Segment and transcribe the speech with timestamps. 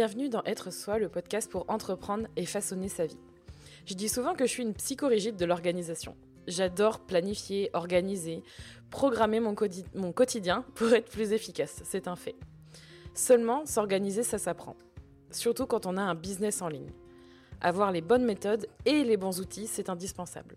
[0.00, 3.18] Bienvenue dans Être Soi, le podcast pour entreprendre et façonner sa vie.
[3.84, 6.16] Je dis souvent que je suis une psychorigide de l'organisation.
[6.46, 8.42] J'adore planifier, organiser,
[8.88, 9.54] programmer mon,
[9.94, 12.34] mon quotidien pour être plus efficace, c'est un fait.
[13.12, 14.74] Seulement, s'organiser, ça s'apprend.
[15.30, 16.94] Surtout quand on a un business en ligne.
[17.60, 20.56] Avoir les bonnes méthodes et les bons outils, c'est indispensable.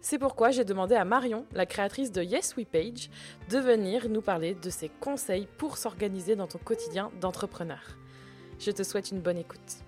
[0.00, 3.10] C'est pourquoi j'ai demandé à Marion, la créatrice de Yes We Page,
[3.50, 7.98] de venir nous parler de ses conseils pour s'organiser dans ton quotidien d'entrepreneur.
[8.58, 9.84] Je te souhaite une bonne écoute.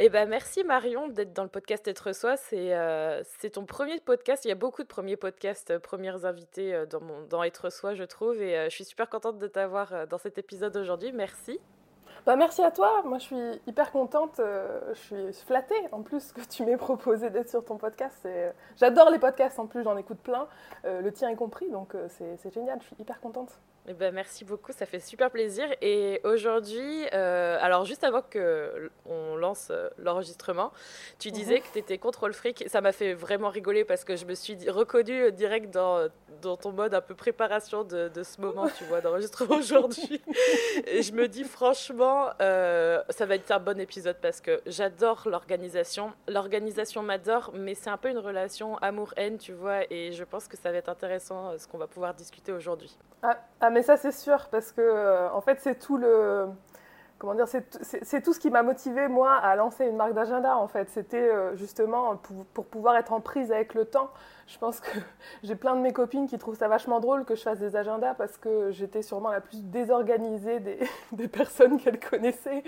[0.00, 2.36] Eh ben merci Marion d'être dans le podcast Être Soi.
[2.36, 3.22] C'est euh,
[3.52, 4.44] ton premier podcast.
[4.44, 7.94] Il y a beaucoup de premiers podcasts, euh, premières invités euh, dans, dans Être Soi,
[7.94, 8.40] je trouve.
[8.40, 11.10] Et je suis super contente de t'avoir dans cet épisode aujourd'hui.
[11.10, 11.58] Merci.
[12.26, 13.02] Bah, merci à toi.
[13.06, 14.40] Moi, je suis hyper contente.
[14.40, 18.28] je suis flattée en plus que tu m'aies proposé d'être sur ton podcast.
[18.76, 20.46] J'adore les podcasts en plus, j'en écoute plein,
[20.84, 21.70] le tien y compris.
[21.70, 22.78] Donc, c'est génial.
[22.82, 23.58] Je suis hyper contente.
[23.90, 25.66] Eh ben, merci beaucoup, ça fait super plaisir.
[25.80, 30.72] Et aujourd'hui, euh, alors juste avant que on lance euh, l'enregistrement,
[31.18, 31.60] tu disais mhm.
[31.62, 32.64] que tu étais contrôle fric.
[32.66, 36.06] Ça m'a fait vraiment rigoler parce que je me suis reconnue direct dans,
[36.42, 40.20] dans ton mode un peu préparation de, de ce moment, tu vois, d'enregistrement aujourd'hui.
[40.86, 45.22] Et je me dis franchement, euh, ça va être un bon épisode parce que j'adore
[45.30, 46.12] l'organisation.
[46.28, 50.58] L'organisation m'adore, mais c'est un peu une relation amour-haine, tu vois, et je pense que
[50.58, 52.98] ça va être intéressant ce qu'on va pouvoir discuter aujourd'hui.
[53.22, 56.48] Ah, ah mais ça c'est sûr, parce que euh, en fait c'est tout le...
[57.16, 60.66] Comment dire, c'est tout ce qui m'a motivé moi à lancer une marque d'agenda en
[60.66, 60.88] fait.
[60.90, 62.16] C'était euh, justement
[62.54, 64.10] pour, pouvoir être en prise avec le temps.
[64.48, 64.98] Je pense que
[65.44, 68.14] j'ai plein de mes copines qui trouvent ça vachement drôle que je fasse des agendas
[68.14, 70.78] parce que j'étais sûrement la plus désorganisée des,
[71.12, 72.64] des personnes qu'elles connaissaient.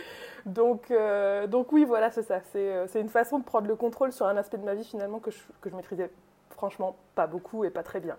[0.46, 2.38] Donc, euh, donc oui, voilà, c'est ça.
[2.52, 5.32] C'est une façon de prendre le contrôle sur un aspect de ma vie finalement que
[5.32, 6.08] je, que je maîtrisais
[6.50, 8.16] franchement pas beaucoup et pas très bien.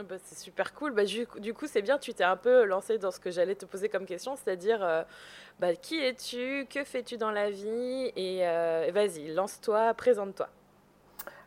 [0.00, 0.92] Ah bah, c'est super cool.
[0.92, 3.64] Bah, du, coup, c'est bien, tu t'es un peu lancé dans ce que j'allais te
[3.66, 5.02] poser comme question, c'est-à-dire euh,
[5.58, 8.12] bah, qui es-tu, que fais-tu dans la vie?
[8.14, 10.46] Et euh, vas-y, lance-toi, présente-toi.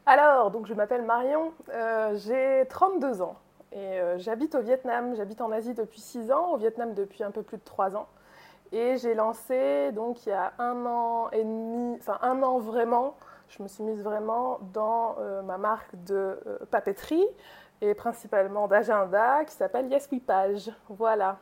[0.06, 3.38] Alors, donc je m'appelle Marion, euh, j'ai 32 ans
[3.72, 5.16] et j'habite au Vietnam.
[5.16, 8.10] J'habite en Asie depuis 6 ans, au Vietnam depuis un peu plus de 3 ans.
[8.74, 13.16] Et j'ai lancé, donc il y a un an et demi, enfin un an vraiment,
[13.48, 16.38] je me suis mise vraiment dans ma marque de
[16.70, 17.26] papeterie
[17.82, 20.72] et principalement d'agenda qui s'appelle Yes We Page.
[20.90, 21.40] Voilà.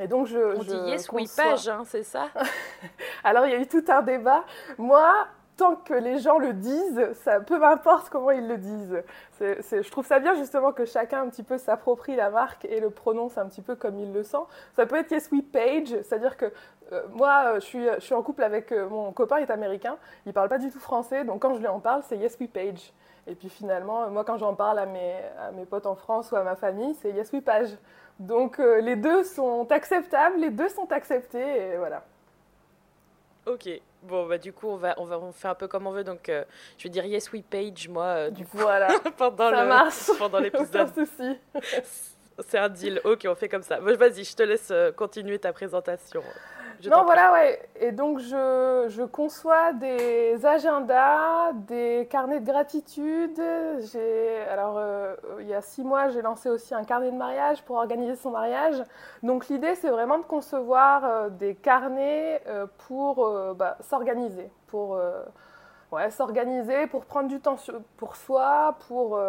[0.00, 0.56] Et donc je.
[0.56, 2.28] On dit Yes We Page, hein, c'est ça?
[3.24, 4.44] Alors il y a eu tout un débat.
[4.78, 5.12] Moi,
[5.56, 9.02] tant que les gens le disent, ça peu m'importe comment ils le disent.
[9.40, 12.88] je trouve ça bien justement que chacun un petit peu s'approprie la marque et le
[12.88, 14.38] prononce un petit peu comme il le sent.
[14.74, 16.50] Ça peut être Yes We Page, c'est-à-dire que
[16.92, 19.98] euh, moi, je suis, je suis en couple avec euh, mon copain, il est américain,
[20.24, 22.48] il parle pas du tout français, donc quand je lui en parle, c'est Yes We
[22.48, 22.92] Page.
[23.30, 26.36] Et puis finalement, moi, quand j'en parle à mes, à mes potes en France ou
[26.36, 27.70] à ma famille, c'est Yes We Page.
[28.18, 32.04] Donc euh, les deux sont acceptables, les deux sont acceptés, et voilà.
[33.46, 33.68] Ok,
[34.02, 36.04] bon, bah du coup, on va, on va on fait un peu comme on veut.
[36.04, 36.44] Donc, euh,
[36.76, 38.88] je vais dire Yes We Page, moi, euh, du coup, voilà.
[39.16, 40.10] pendant ça marche.
[40.18, 40.92] pendant l'épisode.
[40.92, 41.38] souci.
[42.40, 43.00] C'est un deal.
[43.04, 43.78] Ok, on fait comme ça.
[43.78, 46.22] Vas-y, je te laisse continuer ta présentation
[46.88, 47.68] non, voilà, ouais.
[47.76, 53.40] Et donc, je, je, conçois des agendas, des carnets de gratitude.
[54.50, 57.76] Alors, euh, il y a six mois, j'ai lancé aussi un carnet de mariage pour
[57.76, 58.82] organiser son mariage.
[59.22, 64.98] Donc, l'idée, c'est vraiment de concevoir euh, des carnets euh, pour bah, s'organiser, pour
[65.92, 67.56] ouais, s'organiser, pour prendre du temps
[67.96, 69.20] pour soi, pour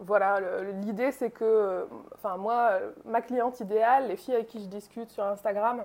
[0.00, 0.40] voilà.
[0.80, 2.70] L'idée, c'est que, enfin, moi,
[3.04, 5.84] ma cliente idéale, les filles avec qui je discute sur Instagram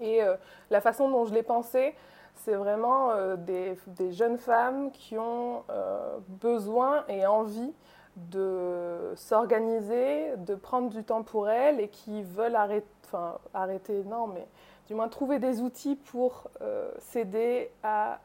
[0.00, 0.36] et euh,
[0.70, 1.94] la façon dont je l'ai pensé,
[2.34, 3.76] c'est vraiment euh, des,
[4.12, 7.72] jeunes femmes qui ont euh, besoin et envie
[8.16, 14.26] de s'organiser, de prendre du temps pour elles et qui veulent arrêter, enfin arrêter, non,
[14.26, 14.46] mais
[14.86, 16.44] du moins trouver des outils pour
[16.98, 18.20] s'aider à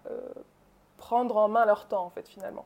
[0.97, 2.65] prendre en main leur temps, en fait, finalement.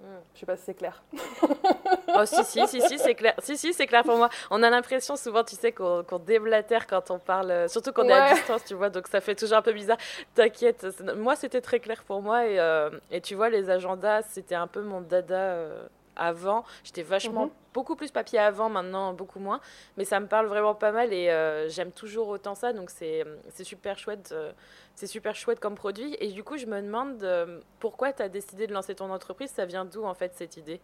[0.00, 1.02] Je Je sais pas si c'est clair.
[1.42, 3.34] oh, si, si, si, si c'est clair.
[3.38, 4.30] Si, si, c'est clair pour moi.
[4.50, 8.34] On a l'impression souvent, tu sais, qu'on déblatère quand on parle, surtout qu'on est à
[8.34, 9.98] distance, tu vois, donc ça fait toujours un peu bizarre.
[10.34, 10.86] T'inquiète,
[11.16, 12.46] moi, c'était très clair pour moi.
[12.46, 15.34] Et, euh, et, tu vois, les agendas, c'était un peu mon dada.
[15.34, 15.86] Euh,
[16.20, 16.64] avant.
[16.84, 17.52] J'étais vachement mhm.
[17.74, 19.60] beaucoup plus papier avant, maintenant beaucoup moins.
[19.96, 22.72] Mais ça me parle vraiment pas mal et euh, j'aime toujours autant ça.
[22.72, 23.24] Donc c'est
[23.64, 24.30] super chouette.
[24.32, 24.52] Euh,
[24.94, 26.16] c'est super chouette comme produit.
[26.20, 29.50] Et du coup, je me demande euh, pourquoi tu as décidé de lancer ton entreprise?
[29.50, 30.80] Ça vient d'où en fait cette idée?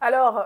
[0.00, 0.34] Alors,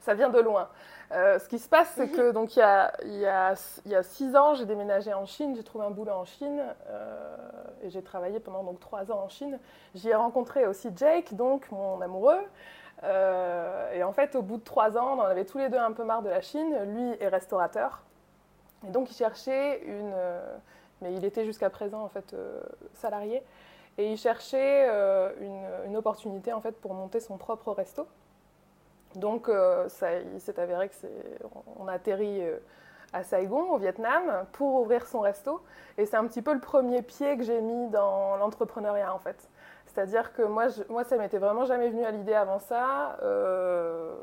[0.00, 0.68] ça vient de loin.
[1.12, 3.54] Euh, ce qui se passe, c'est que donc il y a, y, a,
[3.86, 7.36] y a, six ans, j'ai déménagé en Chine, j'ai trouvé un boulot en Chine euh,
[7.82, 9.58] et j'ai travaillé pendant donc trois ans en Chine.
[9.94, 12.40] J'y ai rencontré aussi Jake, donc mon amoureux.
[13.02, 15.78] Euh, et en fait, au bout de trois ans, on en avait tous les deux
[15.78, 16.74] un peu marre de la Chine.
[16.86, 18.02] Lui est restaurateur
[18.86, 20.14] et donc il cherchait une,
[21.00, 22.34] mais il était jusqu'à présent en fait
[22.92, 23.42] salarié
[23.96, 24.88] et il cherchait
[25.40, 28.06] une, une opportunité en fait pour monter son propre resto.
[29.16, 31.38] Donc, euh, ça, il s'est avéré que c'est,
[31.78, 32.58] on atterrit euh,
[33.12, 35.62] à Saigon, au Vietnam, pour ouvrir son resto.
[35.98, 39.48] Et c'est un petit peu le premier pied que j'ai mis dans l'entrepreneuriat, en fait.
[39.86, 43.16] C'est-à-dire que moi, je, moi ça m'était vraiment jamais venu à l'idée avant ça.
[43.22, 44.14] Euh,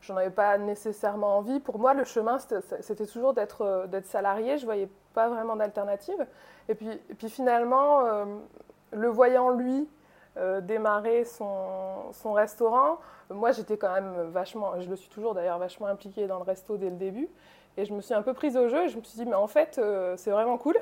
[0.00, 1.60] j'en avais pas nécessairement envie.
[1.60, 4.56] Pour moi, le chemin, c'était toujours d'être, d'être salarié.
[4.56, 6.26] Je voyais pas vraiment d'alternative.
[6.70, 8.24] Et puis, et puis finalement,
[8.92, 9.86] le voyant lui
[10.62, 12.98] démarrer son, son restaurant,
[13.30, 16.76] moi, j'étais quand même vachement, je le suis toujours d'ailleurs, vachement impliquée dans le resto
[16.76, 17.28] dès le début.
[17.76, 19.34] Et je me suis un peu prise au jeu et je me suis dit, mais
[19.34, 20.76] en fait, euh, c'est vraiment cool.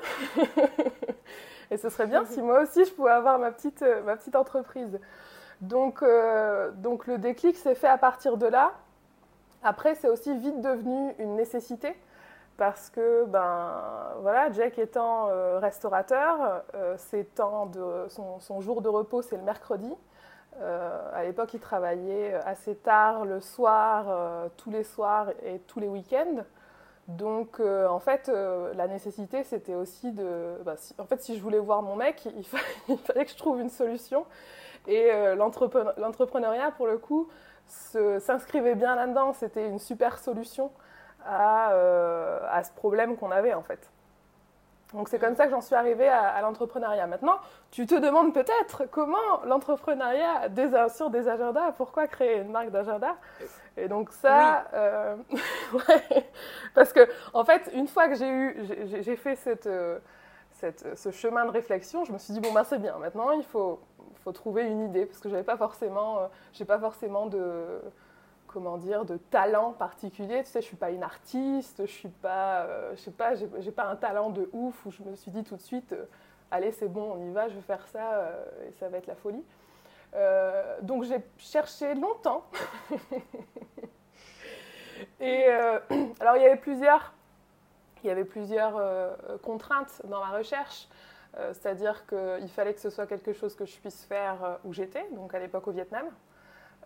[1.71, 4.35] et ce serait bien si moi aussi je pouvais avoir ma petite, euh, ma petite
[4.35, 4.99] entreprise.
[5.61, 8.73] Donc, euh, donc le déclic s'est fait à partir de là.
[9.63, 11.95] Après, c'est aussi vite devenu une nécessité
[12.63, 13.73] parce que ben
[14.21, 15.27] voilà, Jack étant
[15.59, 16.63] restaurateur,
[17.35, 19.93] temps de, son, jour de repos c'est le mercredi.
[20.61, 25.81] Euh, à l'époque, il travaillait assez tard le soir, euh, tous les soirs et tous
[25.81, 26.45] les week-ends.
[27.09, 30.57] Donc, euh, en fait, la nécessité, c'était aussi de.
[30.63, 32.45] Bah, en fait, si je voulais voir mon mec, il,
[32.97, 34.25] fallait que je trouve une solution.
[34.87, 37.27] Et l'entrepreneuriat, pour le coup,
[37.67, 39.33] s'inscrivait bien là-dedans.
[39.33, 40.71] C'était une super solution
[41.25, 41.69] à,
[42.51, 43.89] à ce problème qu'on avait, en fait.
[44.93, 47.07] Donc c'est comme ça que j'en suis arrivée à, l'entrepreneuriat.
[47.07, 47.37] Maintenant,
[47.71, 50.49] tu te demandes peut-être comment l'entrepreneuriat
[50.89, 53.15] sur des agendas, pourquoi créer une marque d'agenda
[53.75, 55.15] Et donc ça, euh,
[56.75, 58.55] parce que en fait, une fois que j'ai eu,
[59.01, 59.97] j'ai fait cette, euh,
[60.51, 62.97] cette, ce chemin de réflexion, je me suis dit bon ben c'est bien.
[62.99, 63.79] Maintenant, il faut,
[64.23, 67.81] faut trouver une idée parce que j'avais pas forcément, euh, j'ai pas forcément de
[68.53, 70.43] comment dire, de talent particulier.
[70.43, 73.71] Tu sais, je suis pas une artiste, je suis pas, euh, je sais pas, j'ai
[73.71, 76.05] pas un talent de ouf où je me suis dit tout de suite, euh,
[76.51, 79.07] allez, c'est bon, on y va, je vais faire ça euh, et ça va être
[79.07, 79.43] la folie.
[80.83, 82.45] donc j'ai cherché longtemps.
[85.19, 85.45] et
[86.19, 87.13] alors il y avait plusieurs,
[88.03, 88.79] il y avait plusieurs
[89.41, 90.87] contraintes dans ma recherche.
[91.35, 95.33] C'est-à-dire qu'il fallait que ce soit quelque chose que je puisse faire où j'étais, donc
[95.33, 96.05] à l'époque au Vietnam.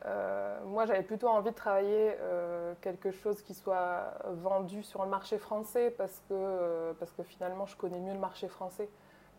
[0.05, 5.09] Euh, moi, j'avais plutôt envie de travailler euh, quelque chose qui soit vendu sur le
[5.09, 8.89] marché français parce que, euh, parce que finalement, je connais mieux le marché français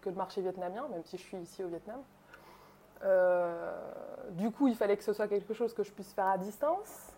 [0.00, 2.02] que le marché vietnamien, même si je suis ici au Vietnam.
[4.30, 7.12] du coup, il fallait que ce soit quelque chose que je puisse faire à distance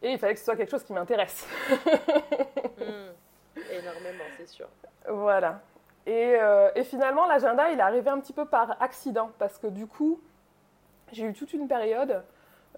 [0.00, 1.46] et il fallait que ce soit quelque chose qui m'intéresse.
[3.54, 3.60] Hmm.
[3.70, 4.66] énormément, c'est sûr.
[5.06, 5.60] Voilà.
[6.06, 6.36] Et,
[6.74, 10.20] et finalement, l'agenda, il est arrivé un petit peu par accident parce que du coup,
[11.12, 12.22] j'ai eu toute une période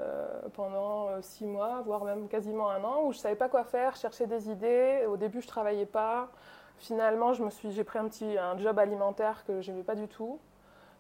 [0.01, 3.49] euh, pendant euh, six mois, voire même quasiment un an, où je ne savais pas
[3.49, 5.07] quoi faire, chercher des idées.
[5.09, 6.29] Au début, je ne travaillais pas.
[6.79, 9.95] Finalement, je me suis, j'ai pris un petit un job alimentaire que je n'aimais pas
[9.95, 10.41] du tout.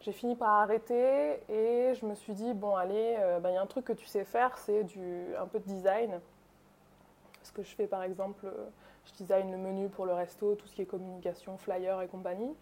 [0.01, 3.57] J'ai fini par arrêter et je me suis dit, bon, allez, euh, ben, il y
[3.57, 6.21] a un truc que tu sais faire, c'est du, un peu de design.
[7.43, 8.47] Ce que je fais, par exemple,
[9.07, 12.55] je design le menu pour le resto, tout ce qui est communication, flyer et compagnie.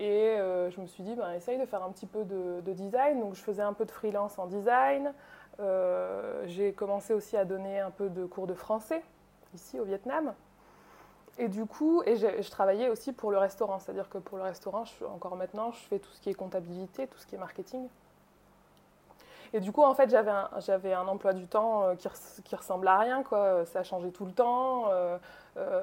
[0.00, 3.20] Et euh, je me suis dit, ben, essaye de faire un petit peu de, design.
[3.20, 5.12] Donc je faisais un peu de freelance en design.
[5.60, 9.02] Euh, j'ai commencé aussi à donner un peu de cours de français
[9.54, 10.32] ici au Vietnam.
[11.36, 13.78] Et du coup, et je travaillais aussi pour le restaurant.
[13.78, 17.18] C'est-à-dire que pour le restaurant, encore maintenant, je fais tout ce qui est comptabilité, tout
[17.18, 17.86] ce qui est marketing.
[19.52, 22.08] Et du coup, en fait, j'avais un, j'avais un emploi du temps euh, qui,
[22.42, 23.66] qui ressemble à rien, quoi.
[23.66, 24.86] Ça a changé tout le temps.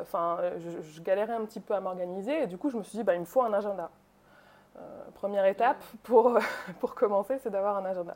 [0.01, 2.43] Enfin, je, je, galérais un petit peu à m'organiser.
[2.43, 3.91] Et du coup, je me suis dit, bah, il me faut un agenda.
[4.79, 4.81] Euh,
[5.15, 6.37] première étape pour,
[6.79, 8.15] pour commencer, c'est d'avoir un agenda.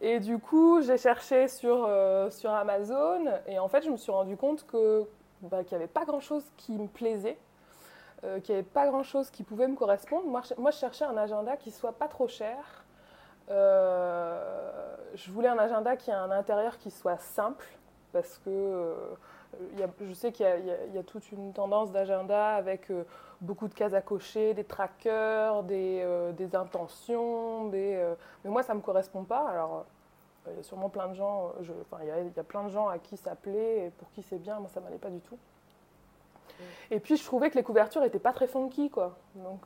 [0.00, 4.12] Et du coup, j'ai cherché sur, euh, sur Amazon et en fait, je me suis
[4.12, 5.04] rendu compte que,
[5.42, 7.38] bah, qu'il n'y avait pas grand-chose qui me plaisait,
[8.24, 10.26] euh, qu'il n'y avait pas grand-chose qui pouvait me correspondre.
[10.26, 12.56] Moi, je, moi, je cherchais un agenda qui soit pas trop cher.
[13.48, 17.66] je voulais un agenda qui a un intérieur qui soit simple
[18.12, 18.94] parce que
[20.00, 23.04] je sais qu'il y, a toute une tendance d'agenda avec euh,
[23.40, 28.74] beaucoup de cases à cocher, des trackers, des, euh, intentions, des, euh, mais moi ça
[28.74, 29.48] ne me correspond pas.
[29.48, 29.84] Alors
[30.46, 31.52] il y a sûrement plein de gens,
[32.00, 34.60] il y, a plein de gens à qui ça plaît et pour qui c'est bien,
[34.60, 35.38] moi ça m'allait pas du tout.
[36.90, 39.16] Et puis je trouvais que les couvertures n'étaient pas très funky, quoi.
[39.36, 39.62] Donc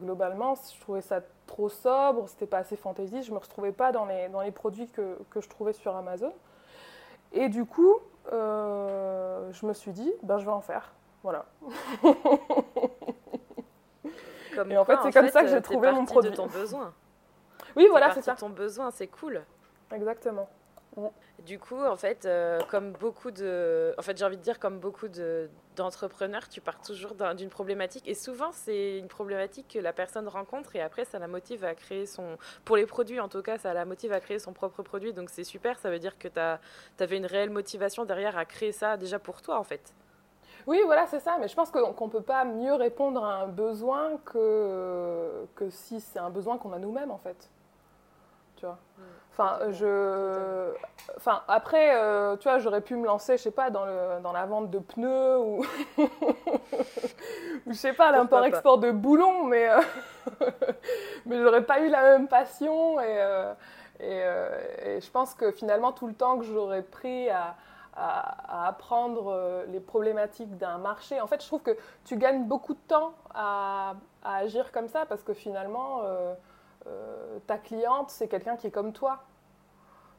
[0.00, 4.04] globalement, je trouvais ça trop sobre, c'était pas assez fantasy, je me retrouvais pas dans
[4.04, 6.32] les, dans les produits que, que je trouvais sur Amazon.
[7.32, 7.96] Et du coup,
[8.32, 10.92] euh, je me suis dit, ben je vais en faire.
[11.22, 11.46] Voilà.
[14.68, 16.30] et en fait, c'est comme ça que j'ai trouvé mon produit.
[16.30, 16.92] de ton besoin.
[17.76, 18.34] Oui, voilà, c'est ça.
[18.34, 19.42] ton besoin, c'est cool.
[19.92, 20.48] Exactement.
[21.46, 24.78] Du coup, en fait, euh, comme beaucoup de, en fait, j'ai envie de dire comme
[24.78, 29.92] beaucoup de d'entrepreneurs, tu pars toujours d'une problématique et souvent c'est une problématique que la
[29.92, 33.40] personne rencontre et après ça la motive à créer son, pour les produits en tout
[33.40, 35.14] cas, ça la motive à créer son propre produit.
[35.14, 36.40] Donc c'est super, ça veut dire que tu
[37.02, 39.94] avais une réelle motivation derrière à créer ça déjà pour toi en fait.
[40.66, 41.36] Oui, voilà, c'est ça.
[41.40, 46.00] Mais je pense qu'on ne peut pas mieux répondre à un besoin que, que si
[46.00, 47.48] c'est un besoin qu'on a nous-mêmes, en fait.
[48.56, 48.78] Tu vois?
[48.98, 49.02] Mm.
[49.40, 50.72] Enfin, je...
[51.16, 54.32] enfin, après, euh, tu vois, j'aurais pu me lancer, je sais pas, dans, le, dans
[54.32, 55.64] la vente de pneus ou,
[55.98, 56.06] ou
[57.66, 59.80] je sais pas, l'import-export de boulons, mais, euh...
[61.26, 63.54] mais j'aurais pas eu la même passion et, euh,
[63.98, 67.56] et, euh, et, je pense que finalement, tout le temps que j'aurais pris à,
[67.96, 72.80] à, apprendre les problématiques d'un marché, en fait, je trouve que tu gagnes beaucoup de
[72.88, 76.02] temps à, à agir comme ça parce que finalement,
[76.86, 79.22] euh, ta cliente, c'est quelqu'un qui est comme toi.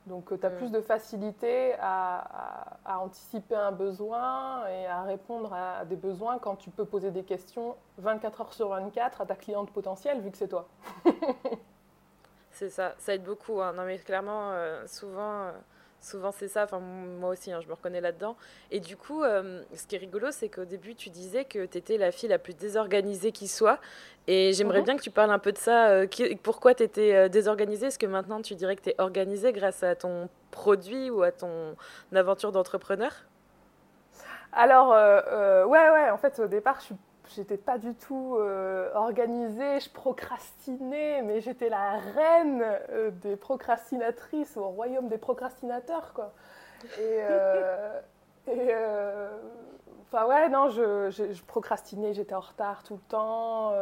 [0.07, 0.57] Donc, tu as mm.
[0.57, 6.69] plus de facilité à, anticiper un besoin et à répondre à des besoins quand tu
[6.69, 10.47] peux poser des questions 24 heures sur 24 à ta cliente potentielle, vu que c'est
[10.47, 10.67] toi.
[12.51, 13.61] c'est ça, ça aide beaucoup.
[13.61, 13.73] Hein.
[13.73, 15.51] Non, mais clairement, euh, souvent, euh,
[16.01, 16.63] Souvent, c'est ça.
[16.63, 18.35] Enfin, moi aussi, hein, je me reconnais là-dedans.
[18.71, 21.77] Et du coup, euh, ce qui est rigolo, c'est qu'au début, tu disais que tu
[21.77, 23.79] étais la fille la plus désorganisée qui soit.
[24.25, 24.85] Et j'aimerais mhm.
[24.85, 25.89] bien que tu parles un peu de ça.
[25.89, 26.07] Euh,
[26.41, 27.87] pourquoi tu étais euh, désorganisée?
[27.87, 31.31] Est-ce que maintenant, tu dirais que tu es organisée grâce à ton produit ou à
[31.31, 31.75] ton
[32.15, 33.11] aventure d'entrepreneur?
[34.53, 36.09] Alors, ouais, ouais.
[36.09, 36.95] En fait, au départ, je suis
[37.35, 44.57] j'étais pas du tout euh, organisée, je procrastinais, mais j'étais la reine euh, des procrastinatrices
[44.57, 46.33] au royaume des procrastinateurs, quoi.
[46.99, 47.19] Et,
[48.59, 49.29] euh,
[50.07, 53.73] enfin ouais, non, je, procrastinais, j'étais en retard tout le temps.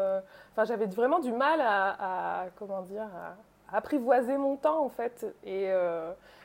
[0.51, 3.07] Enfin, j'avais vraiment du mal à, comment dire,
[3.71, 5.25] à, apprivoiser mon temps en fait.
[5.45, 5.71] Et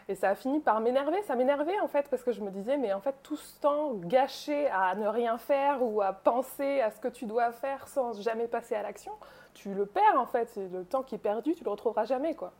[0.08, 1.23] et ça a fini par m'énerver.
[1.23, 3.94] Ça m'énervait en fait parce que je me disais, mais en fait, tout ce temps
[3.94, 8.20] gâché à ne rien faire ou à penser à ce que tu dois faire sans
[8.20, 9.12] jamais passer à l'action,
[9.54, 10.49] tu le perds en fait.
[10.50, 12.52] C'est le temps qui est perdu, tu le retrouveras jamais quoi.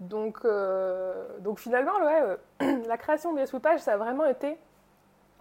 [0.00, 4.58] Donc, euh, donc finalement, ouais, euh, la création des sous-pages, ça a vraiment été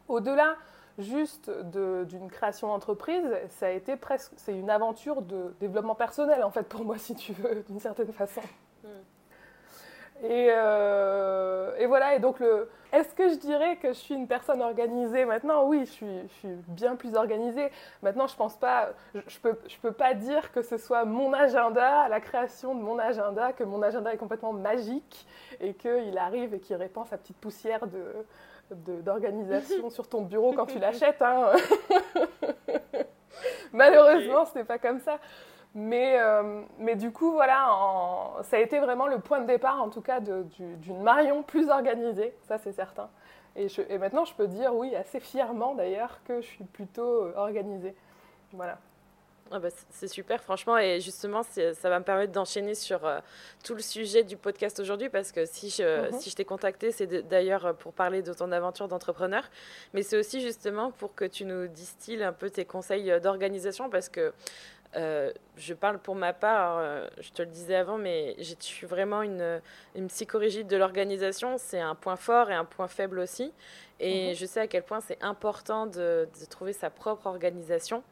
[0.07, 0.55] au-delà
[0.97, 6.51] juste d'une création d'entreprise, ça a été presque, c'est une aventure de développement personnel en
[6.51, 8.41] fait pour moi, si tu veux, d'une certaine façon.
[10.24, 12.69] Et, euh, et, voilà, et donc le...
[12.93, 15.65] est-ce que je dirais que je suis une personne organisée maintenant?
[15.65, 17.69] Oui, je suis, je suis, bien plus organisée.
[18.01, 21.34] Maintenant, je pense pas, je, je, peux, je peux pas dire que ce soit mon
[21.34, 25.27] agenda, la création de mon agenda, que mon agenda est complètement magique
[25.60, 30.65] et qu'il arrive et qu'il répand sa petite poussière de, d'organisation sur ton bureau quand
[30.65, 31.22] tu l'achètes.
[31.22, 31.51] Hein.
[33.74, 35.19] Malheureusement, ce n'est pas comme ça.
[35.77, 37.70] Mais, euh, mais du coup, voilà,
[38.44, 42.34] ça a été vraiment le point de départ, en tout cas, d'une Marion plus organisée,
[42.48, 43.10] ça c'est certain.
[43.58, 47.34] Et, et, maintenant, je peux dire, oui, assez fièrement d'ailleurs, que je suis plutôt euh,
[47.36, 47.94] organisée.
[48.53, 48.77] Voilà.
[49.51, 53.20] Ah bah, c'est super, franchement, et justement, ça va me permettre d'enchaîner sur euh,
[53.63, 56.20] tout le sujet du podcast aujourd'hui, parce que si je, mhm.
[56.20, 59.44] si je t'ai contacté, c'est d'ailleurs pour parler de ton aventure d'entrepreneur,
[59.94, 64.10] mais c'est aussi justement pour que tu nous distilles un peu tes conseils d'organisation, parce
[64.10, 64.34] que
[64.95, 68.87] euh, je parle pour ma part, euh, je te le disais avant, mais je suis
[68.87, 69.61] vraiment une,
[69.95, 71.57] une psychorigide de l'organisation.
[71.57, 73.51] C'est un point fort et un point faible aussi.
[73.99, 74.35] Et mhm.
[74.35, 78.03] je sais à quel point c'est important de, de, trouver sa propre organisation.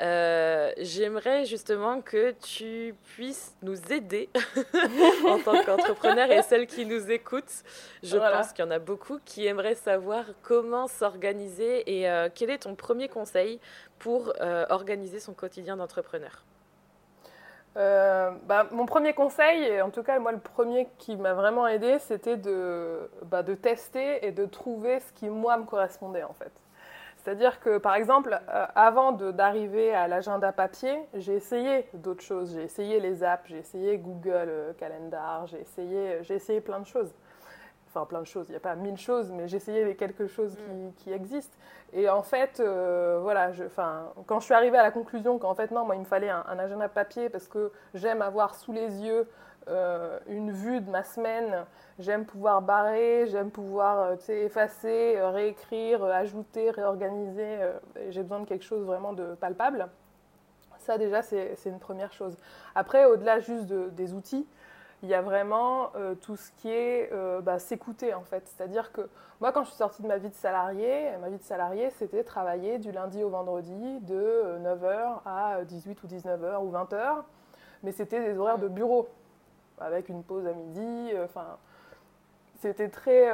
[0.00, 4.28] Euh, j'aimerais justement que tu puisses nous aider
[5.28, 7.62] en tant qu'entrepreneur et celles qui nous écoutent.
[8.02, 12.58] Je pense qu'il y en a beaucoup qui aimeraient savoir comment s'organiser et quel est
[12.58, 13.60] ton premier conseil
[13.98, 16.44] pour euh, organiser son quotidien d'entrepreneur
[17.76, 21.98] euh, bah, mon premier conseil, en tout cas moi le premier qui m'a vraiment aidé,
[21.98, 26.52] c'était de, bah, de tester et de trouver ce qui moi me correspondait en fait.
[27.24, 32.52] C'est-à-dire que par exemple, euh, avant d'arriver à l'agenda papier, j'ai essayé d'autres choses.
[32.54, 37.14] J'ai essayé les apps, j'ai essayé Google Calendar, j'ai essayé, j'ai essayé plein de choses.
[37.88, 40.54] enfin plein de choses, il n'y a pas mille choses, mais j'essayais les quelques choses
[40.98, 41.14] qui, mm.
[41.14, 41.56] existent.
[41.94, 43.64] Et en fait, euh, voilà, je,
[44.26, 46.58] quand je suis arrivée à la conclusion qu'en fait, non, moi, il me fallait un,
[46.58, 49.26] agenda papier parce que j'aime avoir sous les yeux
[49.68, 51.64] euh, une vue de ma semaine,
[51.98, 57.58] j'aime pouvoir barrer, j'aime pouvoir euh, effacer, réécrire, ajouter, réorganiser,
[58.10, 59.88] j'ai besoin de quelque chose vraiment de palpable.
[60.78, 62.36] Ça, déjà, c'est une première chose.
[62.74, 64.46] Après, au-delà juste des outils,
[65.04, 68.42] il y a vraiment euh, tout ce qui est euh, bah, s'écouter en fait.
[68.46, 69.02] C'est-à-dire que
[69.38, 72.24] moi, quand je suis sortie de ma vie de salarié, ma vie de salarié, c'était
[72.24, 77.22] travailler du lundi au vendredi de 9h euh, à 18 ou 19h ou 20h.
[77.82, 79.08] Mais c'était des horaires de bureau,
[79.80, 81.12] avec une pause à midi.
[81.24, 81.58] Enfin,
[82.60, 83.30] c'était très,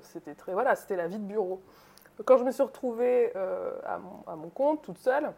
[0.00, 1.60] c'était très, voilà, c'était la vie de bureau.
[2.24, 5.32] Quand je me suis retrouvée à mon, à, mon, compte, toute seule,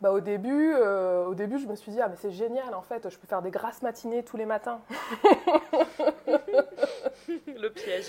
[0.00, 2.82] bah, au, début, euh, au début, je me suis dit, ah, mais c'est génial, en
[2.82, 4.80] fait, je peux faire des grasses matinées tous les matins.
[7.28, 8.06] le piège.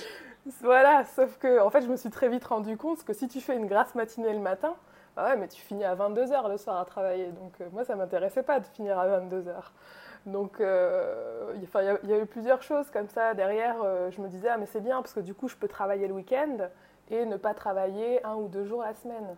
[0.62, 3.42] Voilà, sauf que, en fait, je me suis très vite rendu compte que si tu
[3.42, 4.76] fais une grasse matinée le matin,
[5.16, 7.32] bah ouais, mais tu finis à 22h le soir à travailler.
[7.32, 9.56] Donc, euh, moi, ça ne m'intéressait pas de finir à 22h.
[10.26, 13.34] Donc, euh, il y, a eu plusieurs choses comme ça.
[13.34, 13.78] Derrière,
[14.12, 16.14] je me disais, ah, mais c'est bien, parce que du coup, je peux travailler le
[16.14, 16.70] week-end
[17.10, 19.36] et ne pas travailler un ou deux jours la semaine.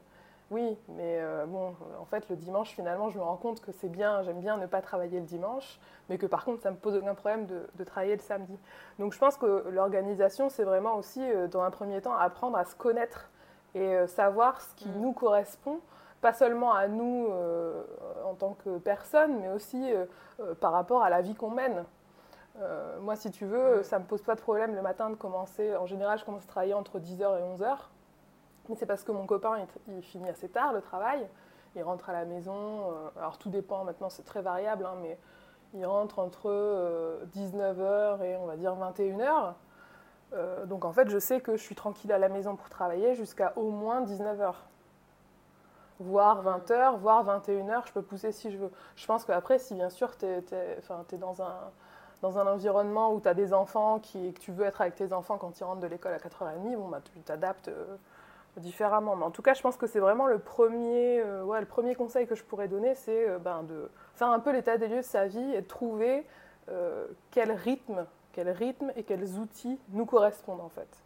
[0.52, 3.88] Oui, mais euh, bon, en fait, le dimanche, finalement, je me rends compte que c'est
[3.88, 6.98] bien, j'aime bien ne pas travailler le dimanche, mais que par contre, ça me pose
[6.98, 8.60] aucun problème de, travailler le samedi.
[9.00, 12.66] Donc, je pense que l'organisation, c'est vraiment aussi, euh, dans un premier temps, apprendre à
[12.66, 13.30] se connaître
[13.76, 15.00] et euh, savoir ce qui mm.
[15.00, 15.80] nous correspond,
[16.22, 17.28] pas seulement à nous
[18.26, 19.92] en tant que personne, mais aussi
[20.60, 21.84] par rapport à la vie qu'on mène.
[23.02, 25.76] moi, si tu veux, ça ne me pose pas de problème le matin de commencer.
[25.76, 27.78] En général, je commence à travailler entre 10h et 11h.
[28.70, 31.28] Mais c'est parce que mon copain, il, finit assez tard le travail.
[31.76, 32.54] Il rentre à la maison.
[32.54, 35.18] Euh, alors tout dépend, maintenant c'est très variable, hein, mais
[35.74, 36.50] il rentre entre
[37.36, 39.54] 19h euh, et on va dire 21h.
[40.34, 43.16] Euh, donc en fait, je sais que je suis tranquille à la maison pour travailler
[43.16, 44.54] jusqu'à au moins 19h.
[46.02, 48.72] Voire 20h, voire 21h, je peux pousser si je veux.
[48.96, 51.56] Je pense qu'après, si bien sûr tu es, dans un,
[52.22, 55.14] dans un environnement où tu as des enfants qui, que tu veux être avec tes
[55.14, 57.70] enfants quand ils rentrent de l'école à 4h30, bon, bah, tu t'adaptes
[58.60, 59.16] différemment.
[59.16, 61.96] Mais en tout cas, je pense que c'est vraiment le premier, euh, ouais, le premier
[61.96, 64.98] conseil que je pourrais donner, c'est euh, ben, de faire un peu l'état des lieux
[64.98, 66.26] de sa vie et de trouver
[66.70, 71.04] euh, quel rythme, quel rythme et quels outils nous correspondent en fait.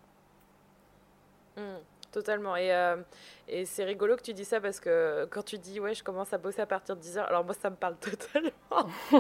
[1.58, 1.62] Mmh.
[2.15, 2.55] Totalement.
[2.55, 2.95] Et, euh,
[3.50, 6.31] et c'est rigolo que tu dis ça parce que quand tu dis, ouais, je commence
[6.31, 8.89] à bosser à partir de 10h, alors moi, ça me parle totalement.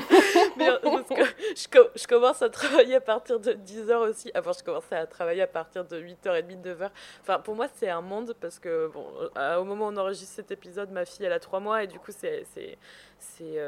[0.55, 1.25] Mais, euh, parce que
[1.57, 4.31] je, je, commence à travailler à partir de 10h aussi.
[4.33, 6.89] Avant, je commençais à travailler à partir de 8h30, 9h.
[7.19, 9.05] Enfin, pour moi, c'est un monde parce que, bon,
[9.37, 11.87] euh, au moment où on enregistre cet épisode, ma fille, elle a 3 mois et
[11.87, 12.45] du coup, c'est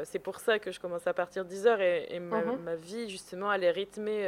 [0.04, 2.62] c'est pour ça que je commence à partir de 10h et, et ma, mhm.
[2.62, 4.26] ma, vie, justement, elle est rythmée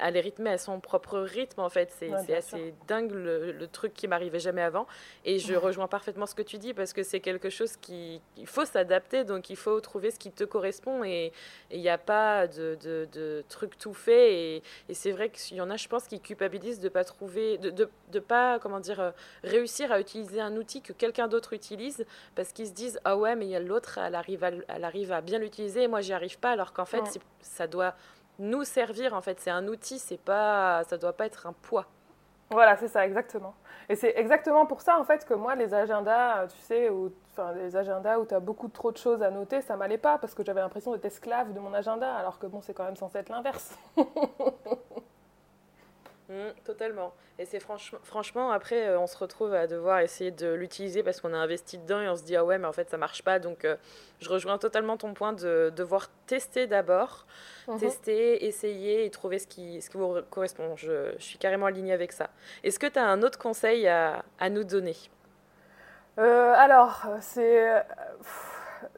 [0.00, 1.94] elle est rythmée à son propre rythme en fait.
[1.98, 4.86] C'est assez dingue le, truc qui m'arrivait jamais avant.
[5.24, 8.46] Et je rejoins parfaitement ce que tu dis parce que c'est quelque chose qui il
[8.46, 11.32] faut s'adapter, donc il faut trouver ce qui te correspond et
[11.70, 14.34] il n'y a pas de, de, truc tout fait.
[14.34, 17.58] Et, et c'est vrai qu'il y en a, je pense, qui culpabilisent de pas trouver,
[17.58, 19.10] de, de, de pas comment dire euh,
[19.44, 23.36] réussir à utiliser un outil que quelqu'un d'autre utilise parce qu'ils se disent ah ouais
[23.36, 26.00] mais il y a l'autre, elle arrive à, elle arrive à bien l'utiliser et moi
[26.00, 27.02] j'y arrive pas alors qu'en fait
[27.40, 27.94] ça doit
[28.42, 29.40] nous servir en fait.
[29.40, 31.86] C'est un outil, c'est pas, ça doit pas être un poids.
[32.50, 33.54] Voilà, c'est ça, exactement.
[33.88, 37.52] Et c'est exactement pour ça en fait que moi les agendas, tu sais, ou enfin
[37.54, 40.34] les agendas où tu as beaucoup trop de choses à noter, ça m'allait pas parce
[40.34, 43.18] que j'avais l'impression d'être esclave de mon agenda, alors que bon, c'est quand même censé
[43.18, 43.78] être l'inverse.
[46.28, 47.12] Mmh, totalement.
[47.38, 51.20] Et c'est franchement, franchement, après, euh, on se retrouve à devoir essayer de l'utiliser parce
[51.20, 53.22] qu'on a investi dedans et on se dit, ah ouais, mais en fait, ça marche
[53.22, 53.38] pas.
[53.38, 53.76] Donc, euh,
[54.20, 57.26] je rejoins totalement ton point de devoir tester d'abord,
[57.66, 57.78] mmh.
[57.78, 60.76] tester, essayer et trouver ce qui, ce qui vous correspond.
[60.76, 62.30] Je, je suis carrément alignée avec ça.
[62.62, 64.96] Est-ce que tu as un autre conseil à, à nous donner?
[66.18, 67.84] Euh, Alors, c'est.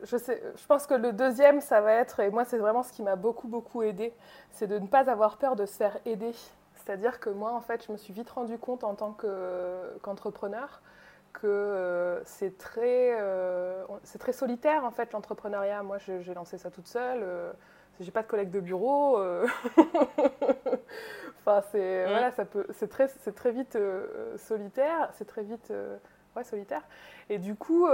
[0.03, 2.91] Je, sais, je pense que le deuxième, ça va être, et moi c'est vraiment ce
[2.91, 4.15] qui m'a beaucoup beaucoup aidé,
[4.51, 6.33] c'est de ne pas avoir peur de se faire aider
[6.85, 9.17] c'est-à-dire que moi, en fait, je me suis vite rendu compte en tant
[10.03, 10.83] qu'entrepreneur
[11.33, 15.83] que euh, c'est très, euh, c'est très solitaire, en fait, l'entrepreneuriat.
[15.83, 17.21] Moi, j'ai lancé ça toute seule.
[17.23, 17.53] Euh,
[18.01, 19.19] j'ai pas de collègues de bureau.
[21.39, 23.79] enfin, c'est, voilà, ça peut, c'est très, c'est très vite
[24.37, 25.09] solitaire.
[25.15, 25.73] C'est très vite,
[26.37, 26.83] ouais, solitaire.
[27.31, 27.89] Et du coup...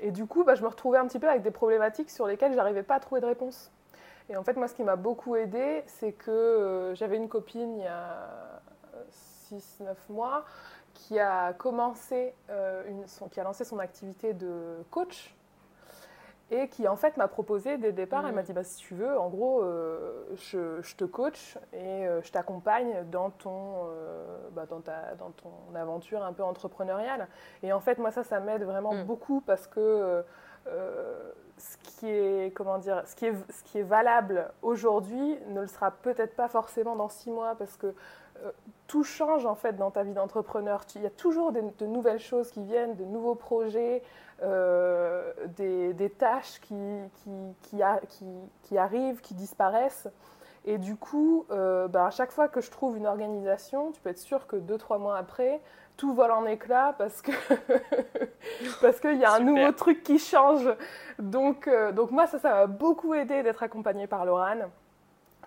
[0.00, 2.52] et du coup, bah, je me retrouvais un petit peu avec des problématiques sur lesquelles
[2.52, 3.72] je n'arrivais pas à trouver de réponse.
[4.28, 7.76] Et en fait, moi, ce qui m'a beaucoup aidé, c'est que euh, j'avais une copine
[7.78, 8.62] il y a
[9.50, 10.44] 6-9 mois
[10.94, 15.34] qui a commencé, euh, une, qui a lancé son activité de coach.
[16.50, 18.46] et qui en fait m'a proposé dès le départ, elle m'a mm.
[18.46, 22.30] dit bah, si tu veux, en gros, euh, je, je, te coach et euh, je
[22.30, 27.28] t'accompagne dans, ton, euh, bah, dans, ta, dans ton aventure un peu entrepreneuriale.
[27.62, 29.04] Et en fait, moi, ça, ça m'aide vraiment mm.
[29.04, 30.24] beaucoup parce que
[31.56, 37.76] ce, qui est, valable aujourd'hui ne le sera peut-être pas forcément dans six mois parce
[37.76, 37.94] que
[38.86, 40.84] tout change en fait dans ta vie d'entrepreneur.
[40.96, 44.02] Il y a toujours de nouvelles choses qui viennent, de nouveaux projets,
[44.42, 47.82] euh, des, tâches qui,
[48.76, 50.08] arrivent, qui disparaissent.
[50.64, 54.10] Et du coup, euh, bah, à chaque fois que je trouve une organisation, tu peux
[54.10, 55.60] être sûr que deux, trois mois après,
[55.96, 57.32] tout vole en éclats parce que
[58.80, 60.68] parce qu'il y a un nouveau truc qui change.
[61.18, 64.68] Donc, euh, donc moi, ça, ça m'a beaucoup aidé d'être accompagnée par Laurane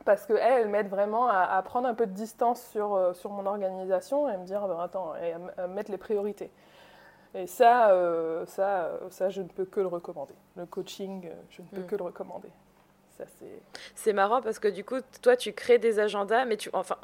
[0.06, 4.30] parce qu'elle, elle m'aide vraiment à, prendre un peu de distance sur, sur mon organisation
[4.30, 6.52] et me dire, bah, attends, et à mettre les priorités.
[7.38, 10.34] Et ça, euh, ça, euh, ça, je ne peux que le recommander.
[10.56, 11.86] Le coaching, euh, je ne peux mm.
[11.86, 12.50] que le recommander.
[13.96, 16.70] C'est marrant parce que du coup, toi, tu crées des agendas, mais tu.
[16.74, 16.98] Enfin,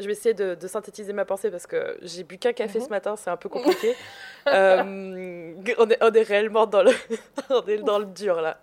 [0.00, 2.84] je vais essayer de, synthétiser ma pensée parce que j'ai bu qu'un café mm-hmm.
[2.84, 3.94] ce matin, c'est un peu compliqué.
[4.46, 6.92] on, est, on est réellement dans le,
[7.50, 8.58] on est dans le dur là.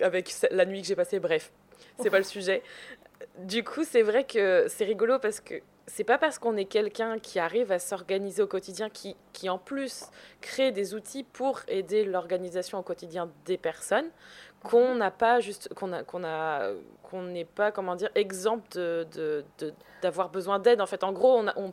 [0.00, 1.50] avec la nuit que j'ai passée, bref,
[2.00, 2.62] c'est pas le sujet.
[3.38, 5.54] Du coup, c'est vrai que c'est rigolo parce que
[5.86, 9.58] c'est pas parce qu'on est quelqu'un qui arrive à s'organiser au quotidien, qui, qui en
[9.58, 10.04] plus
[10.40, 14.08] crée des outils pour aider l'organisation au quotidien des personnes,
[14.62, 16.70] qu'on n'a pas juste qu'on a qu'on a
[17.02, 19.44] qu'on n'est pas comment dire exempt de
[20.02, 21.02] d'avoir besoin d'aide en fait.
[21.04, 21.72] En gros on,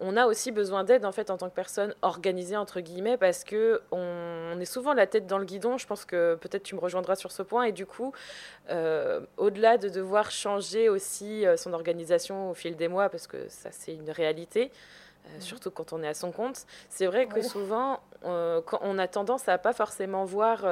[0.00, 3.80] a aussi besoin d'aide en fait en tant que personne organisée entre guillemets parce que
[3.90, 5.78] on, est souvent la tête dans le guidon.
[5.78, 8.12] Je pense que peut-être tu me rejoindras sur ce point et du coup,
[8.70, 13.48] euh, au-delà de devoir changer aussi euh, son organisation au fil des mois parce que
[13.48, 14.70] ça c'est une réalité.
[15.26, 19.48] Euh, surtout quand on est à son compte, c'est vrai que souvent, on a tendance
[19.48, 20.64] à pas forcément voir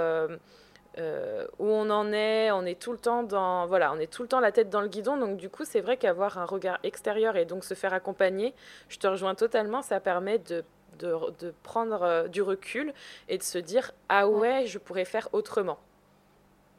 [0.98, 4.22] euh, où on en est, on est tout le temps dans, voilà, on est tout
[4.22, 5.16] le temps la tête dans le guidon.
[5.16, 8.54] Donc du coup, c'est vrai qu'avoir un regard extérieur et donc se faire accompagner,
[8.88, 9.82] je te rejoins totalement.
[9.82, 10.64] Ça permet de,
[10.98, 12.92] de, de prendre euh, du recul
[13.28, 15.78] et de se dire ah ouais, je pourrais faire autrement.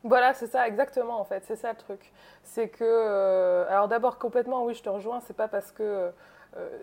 [0.06, 2.12] Voilà, c'est ça, exactement en fait, c'est ça le truc.
[2.44, 6.12] C'est que, euh, alors d'abord complètement, oui, je te rejoins, c'est pas parce que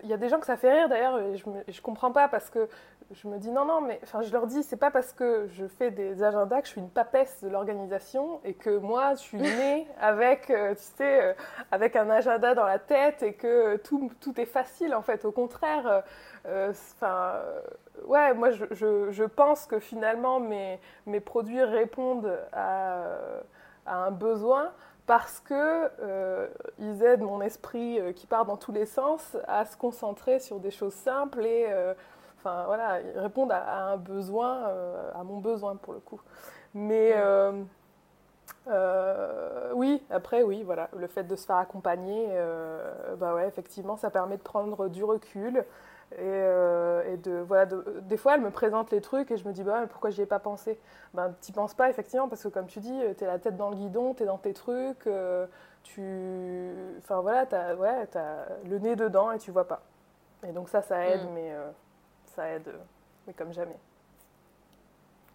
[0.03, 2.27] il y a des gens que ça fait rire d'ailleurs, et je, ne comprends pas
[2.27, 2.67] parce que
[3.13, 5.65] je me dis non, non, mais enfin, je leur dis, c'est pas parce que je
[5.65, 9.37] fais des agendas que je suis une papesse de l'organisation et que moi, je suis
[9.41, 11.33] née avec, euh, tu sais, euh,
[11.71, 15.25] avec un agenda dans la tête et que tout, tout est facile en fait.
[15.25, 16.03] Au contraire,
[16.45, 17.41] euh, enfin,
[18.05, 23.03] ouais, moi, je, je, je, pense que finalement, mes, mes produits répondent à,
[23.85, 24.71] à un besoin
[25.11, 25.89] parce que
[26.79, 30.71] ils aident mon esprit qui part dans tous les sens à se concentrer sur des
[30.71, 31.67] choses simples et
[32.43, 36.19] Enfin, voilà, ils répondent à, un besoin, euh, à mon besoin pour le coup.
[36.73, 37.61] Mais euh,
[38.67, 42.27] euh, oui, après, oui, voilà, le fait de se faire accompagner,
[43.17, 45.63] bah ouais, effectivement, ça permet de prendre du recul.
[46.17, 49.85] Et, de, voilà, des fois, elle me présente les trucs et je me dis, bah,
[49.89, 50.79] pourquoi j'y ai pas pensé?
[51.13, 53.69] Ben, t'y penses pas, effectivement, parce que comme tu dis, tu es la tête dans
[53.69, 55.07] le guidon, tu es dans tes trucs,
[55.83, 56.71] tu.
[56.99, 59.81] Enfin, voilà, tu as, ouais, as le nez dedans et tu vois pas.
[60.47, 61.33] Et donc, ça, ça aide, mm.
[61.33, 61.55] mais
[62.35, 62.77] ça aide, euh,
[63.27, 63.77] mais comme jamais.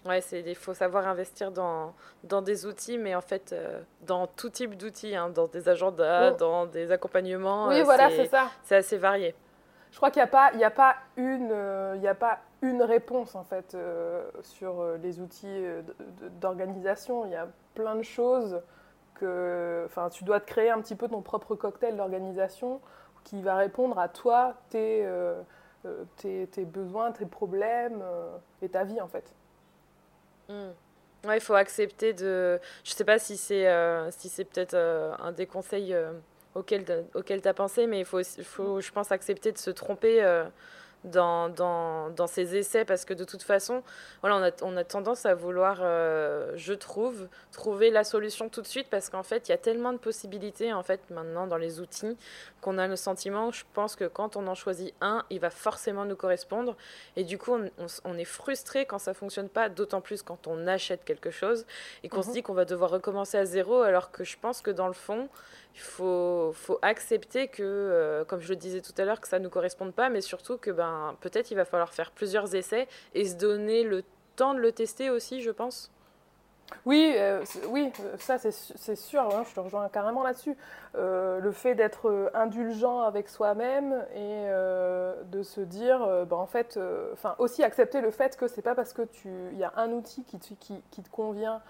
[0.05, 4.51] Ouais, il faut savoir investir dans, dans des outils, mais en fait, euh, dans tout
[4.51, 6.37] type d'outils, hein, dans des agendas, oh.
[6.37, 7.69] dans des accompagnements.
[7.69, 8.49] Oui, euh, voilà, c'est ça.
[8.63, 9.35] C'est assez varié.
[9.97, 11.55] Je crois qu'il n'y a, pas, il a, pas une,
[11.97, 13.75] il a pas une réponse, en fait,
[14.43, 15.65] sur les outils
[16.39, 17.25] d'organisation.
[17.25, 18.61] Il y a plein de choses
[19.15, 19.89] que...
[20.13, 22.83] Tu dois te créer un petit peu ton propre cocktail d'organisation
[23.25, 25.07] qui va répondre à toi, tes
[25.87, 29.25] euh, tes, tes, besoins, tes problèmes euh, et ta vie en fait.
[30.49, 30.71] Hmm.
[31.27, 32.61] Ouais, il faut accepter de.
[32.85, 35.95] Je sais pas si c'est euh, si c'est peut-être un des conseils
[36.57, 36.85] auquel
[37.43, 40.23] tu as pensé, mais il faut, faut, je pense, accepter de se tromper
[41.07, 43.83] dans, dans, dans, ces essais parce que de toute façon,
[44.23, 48.61] voilà, on, a, on a tendance à vouloir, euh, je trouve, trouver la solution tout
[48.61, 51.57] de suite parce qu'en fait, il y a tellement de possibilités en fait maintenant dans
[51.57, 52.17] les outils
[52.61, 56.05] qu'on a le sentiment, je pense que quand on en choisit un, il va forcément
[56.05, 56.77] nous correspondre
[57.15, 60.67] et du coup, on, on, est frustré quand ça fonctionne pas, d'autant plus quand on
[60.67, 61.67] achète quelque chose
[62.03, 62.35] et qu'on se mhm.
[62.35, 65.29] dit qu'on va devoir recommencer à zéro alors que je pense que dans le fond,
[65.77, 69.39] il faut, faut accepter que, euh, comme je le disais tout à l'heure, que ça
[69.39, 72.89] ne nous corresponde pas, mais surtout que ben, peut-être il va falloir faire plusieurs essais
[73.15, 74.03] et se donner le
[74.37, 75.93] temps de le tester aussi, je pense.
[76.87, 80.57] Oui, euh, oui, ça c'est sûr, hein, je te rejoins carrément là-dessus.
[80.97, 84.47] Euh, le fait d'être indulgent avec soi-même et
[85.27, 86.81] de se dire, bah, en fait,
[87.13, 90.25] enfin aussi accepter le fait que c'est pas parce que tu, y a un outil
[90.25, 91.61] qui qui, qui te convient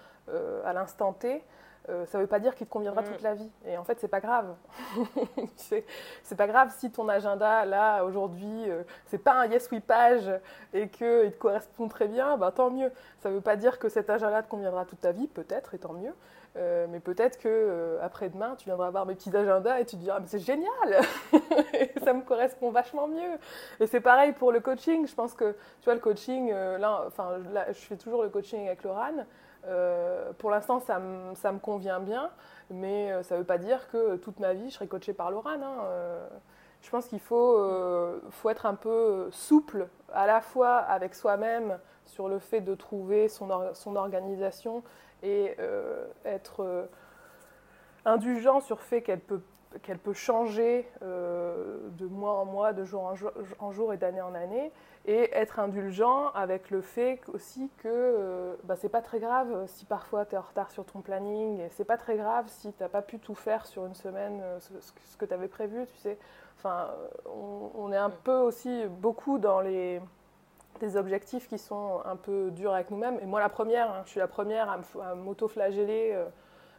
[0.63, 1.43] à l'instant T
[1.89, 3.05] euh, ça ne veut pas dire qu'il te conviendra mm.
[3.05, 3.49] toute la vie.
[3.65, 4.55] Et en fait, c'est pas grave.
[5.55, 10.29] c'est pas grave si ton agenda, là, aujourd'hui, euh, c'est pas un yes oui page
[10.73, 12.91] et qu'il te correspond très bien, bah, tant mieux.
[13.19, 15.79] Ça ne veut pas dire que cet agenda te conviendra toute ta vie, peut-être, et
[15.79, 16.13] tant mieux.
[16.57, 20.19] Euh, mais peut-être que après-demain, tu viendras voir mes petits agendas et tu te diras,
[20.19, 21.01] mais c'est génial
[22.03, 23.37] Ça me correspond vachement mieux.
[23.79, 25.07] Et c'est pareil pour le coaching.
[25.07, 28.65] Je pense que, tu vois, le coaching, là, enfin, là, je fais toujours le coaching
[28.65, 29.23] avec Laurent.
[29.67, 32.29] Euh, pour l'instant, ça, me convient bien,
[32.69, 35.31] mais euh, ça ne veut pas dire que toute ma vie, je serai coachée par
[35.31, 35.49] Laurent.
[35.49, 35.75] Hein.
[35.83, 36.27] Euh,
[36.81, 37.57] je pense qu'il faut,
[38.29, 43.27] faut, être un peu souple, à la fois avec soi-même sur le fait de trouver
[43.27, 44.83] son organisation
[45.23, 45.57] et
[46.23, 46.87] être
[48.05, 49.41] indulgent sur le fait qu'elle peut
[49.83, 54.21] qu'elle peut changer de mois en mois, de jour en jour, en jour et d'année
[54.21, 54.71] en année,
[55.07, 59.85] et être indulgent avec le fait aussi que euh, bah, c'est pas très grave si
[59.85, 62.83] parfois tu es en retard sur ton planning, et c'est pas très grave si tu
[62.83, 65.97] n'as pas pu tout faire sur une semaine, euh, ce, que tu avais prévu, tu
[65.97, 66.17] sais.
[66.57, 66.89] Enfin,
[67.75, 70.01] on, est un peu aussi beaucoup dans les
[70.79, 73.17] des objectifs qui sont un peu durs avec nous-mêmes.
[73.21, 76.25] Et moi, la première, hein, je suis la première à m'auto-flageller euh,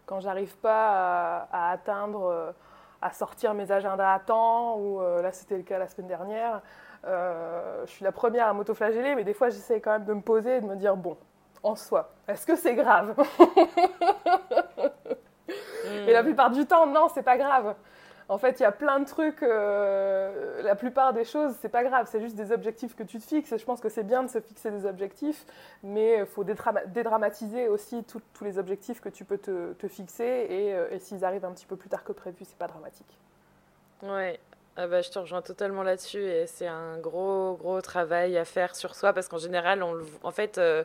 [0.07, 2.55] quand j'arrive pas à, atteindre,
[3.01, 6.63] à sortir mes agendas à temps, ou là c'était le cas la semaine dernière.
[7.05, 10.21] Euh, je suis la première à m'autoflageller, mais des fois j'essaie quand même de me
[10.21, 11.17] poser et de me dire bon,
[11.63, 13.15] en soi, est-ce que c'est grave?
[16.07, 17.75] Et la plupart du temps, non, c'est pas grave.
[18.29, 19.43] En fait, il y a plein de trucs.
[19.43, 22.07] Euh, la plupart des choses, c'est pas grave.
[22.11, 23.53] C'est juste des objectifs que tu te fixes.
[23.53, 25.47] Et je pense que c'est bien de se fixer des objectifs,
[25.83, 30.47] mais il faut dédramatiser aussi tous les objectifs que tu peux te, fixer.
[30.51, 33.19] Et, euh, et s'ils arrivent un petit peu plus tard que prévu, c'est pas dramatique.
[34.03, 34.39] Ouais,
[34.81, 38.77] ah bah, je te rejoins totalement là-dessus et c'est un gros, gros travail à faire
[38.77, 40.85] sur soi parce qu'en général, on en fait, euh,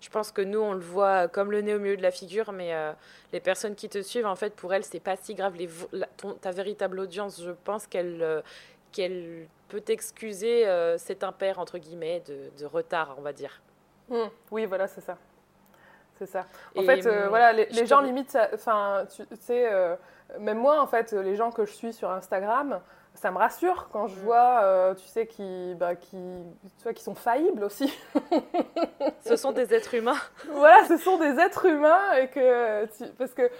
[0.00, 2.52] je pense que nous, on le voit comme le nez au milieu de la figure,
[2.52, 2.92] mais euh,
[3.32, 5.56] les personnes qui te suivent, en fait, pour elles, c'est pas si grave.
[5.56, 5.68] Les,
[6.40, 8.42] ta véritable audience, je pense qu'elle euh,
[8.92, 10.64] qu'elle peut t'excuser
[10.96, 13.60] cet impair, entre guillemets, de, de, retard, on va dire.
[14.08, 14.16] Mmh.
[14.52, 15.18] Oui, voilà, c'est ça.
[16.18, 16.46] C'est ça.
[16.74, 19.68] En fait, voilà, les, les gens limite, enfin, tu sais,
[20.38, 22.80] même moi, en fait, les gens que je suis sur Instagram,
[23.16, 24.22] ça me rassure quand je mm.
[24.22, 26.16] vois, euh, tu sais, qui, bah, qui,
[26.76, 27.92] tu vois, qui sont faillibles aussi.
[29.20, 30.18] ce sont des êtres humains.
[30.52, 32.86] voilà, ce sont des êtres humains et que,
[33.18, 33.50] parce que,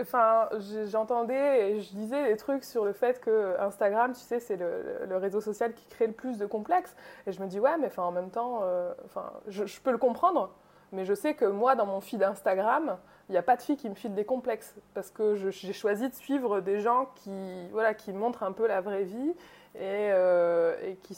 [0.00, 0.48] enfin,
[0.86, 5.16] j'entendais et je disais des trucs sur le fait que Instagram, tu sais, c'est le,
[5.16, 6.94] réseau social qui crée le plus de complexes.
[7.26, 9.92] Et je me dis ouais, mais enfin, en même temps, euh, enfin, je, je peux
[9.92, 10.50] le comprendre,
[10.92, 12.96] mais je sais que moi, dans mon feed Instagram,
[13.28, 16.08] il n'y a pas de filles qui me filent des complexes parce que j'ai choisi
[16.08, 19.34] de suivre des gens qui, voilà, qui montrent un peu la vraie vie
[19.74, 21.16] et, euh, qui,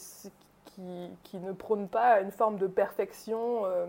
[0.65, 3.85] qui, qui, ne prônent pas une forme de perfection euh,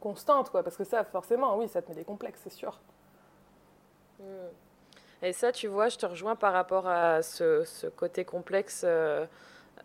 [0.00, 0.50] constante.
[0.50, 2.78] Quoi, parce que ça, forcément, oui, ça te met des complexes, c'est sûr.
[5.22, 8.82] Et ça, tu vois, je te rejoins par rapport à ce, ce côté complexe.
[8.84, 9.26] Euh,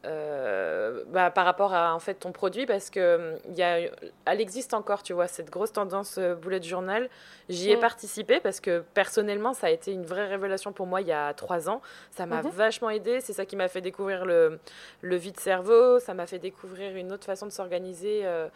[0.06, 3.80] euh, bah, par rapport à en fait ton produit parce que il y a,
[4.25, 7.10] elle existe encore tu vois cette grosse tendance euh, bullet journal
[7.49, 7.82] j'y ai mm.
[7.82, 11.34] participé parce que personnellement ça a été une vraie révélation pour moi il y a
[11.34, 12.49] trois ans ça m'a mhm.
[12.49, 14.62] vachement aidé c'est ça qui m'a fait découvrir le,
[15.02, 18.47] le vide cerveau ça m'a fait découvrir une autre façon de s'organiser euh,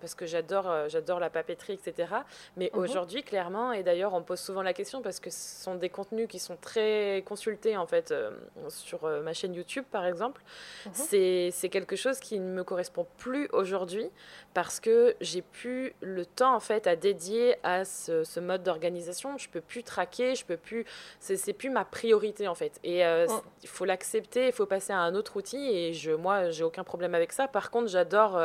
[0.00, 2.08] parce que j'adore euh, j'adore la papeterie, etc.
[2.56, 2.80] Mais mhm.
[2.80, 6.28] aujourd'hui, clairement, et d'ailleurs, on pose souvent la question parce que ce sont des contenus
[6.28, 8.30] qui sont très consultés, en fait, euh,
[8.68, 10.42] sur ma chaîne YouTube, par exemple.
[10.86, 11.50] Mhm.
[11.50, 14.10] C'est quelque chose qui ne me correspond plus aujourd'hui
[14.54, 19.36] parce que j'ai plus le temps, en fait, à dédier à ce, ce mode d'organisation.
[19.38, 20.84] Je peux plus traquer, je peux plus...
[21.20, 22.78] C'est plus ma priorité, en fait.
[22.84, 25.56] Et il faut l'accepter, il faut passer à un autre outil.
[25.56, 27.48] Et je, moi, j'ai aucun problème avec ça.
[27.48, 28.40] Par contre, j'adore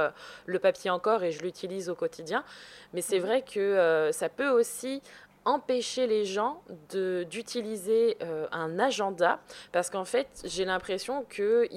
[0.45, 2.43] le papier encore et je l'utilise au quotidien.
[2.93, 3.25] Mais c'est mhm.
[3.25, 5.01] vrai que euh, ça peut aussi
[5.45, 6.61] empêcher les gens
[7.29, 9.39] d'utiliser euh, un agenda
[9.71, 11.67] parce qu'en fait j'ai l'impression que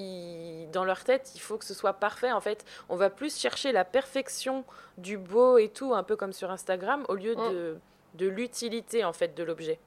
[0.71, 3.71] dans leur tête il faut que ce soit parfait en fait on va plus chercher
[3.71, 4.65] la perfection
[4.97, 7.51] du beau et tout un peu comme sur Instagram au lieu mm.
[7.51, 7.77] de,
[8.15, 9.79] de l'utilité en fait de l'objet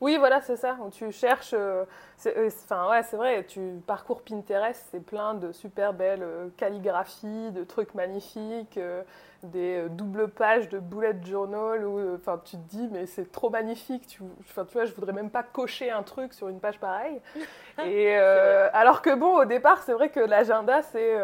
[0.00, 0.78] oui, voilà, c'est ça.
[0.92, 1.52] Tu cherches.
[1.52, 1.84] Euh,
[2.26, 3.44] euh, enfin, ouais, c'est vrai.
[3.44, 8.78] Tu parcours Pinterest, c'est plein de super belles euh, calligraphies, de trucs magnifiques,
[9.42, 14.06] des doubles pages de bullet journal où, enfin, tu te dis, mais c'est trop magnifique.
[14.06, 17.20] Tu, enfin, tu vois, je voudrais même pas cocher un truc sur une page pareille.
[17.84, 21.14] Et alors que bon, au départ, c'est vrai que l'agenda, c'est,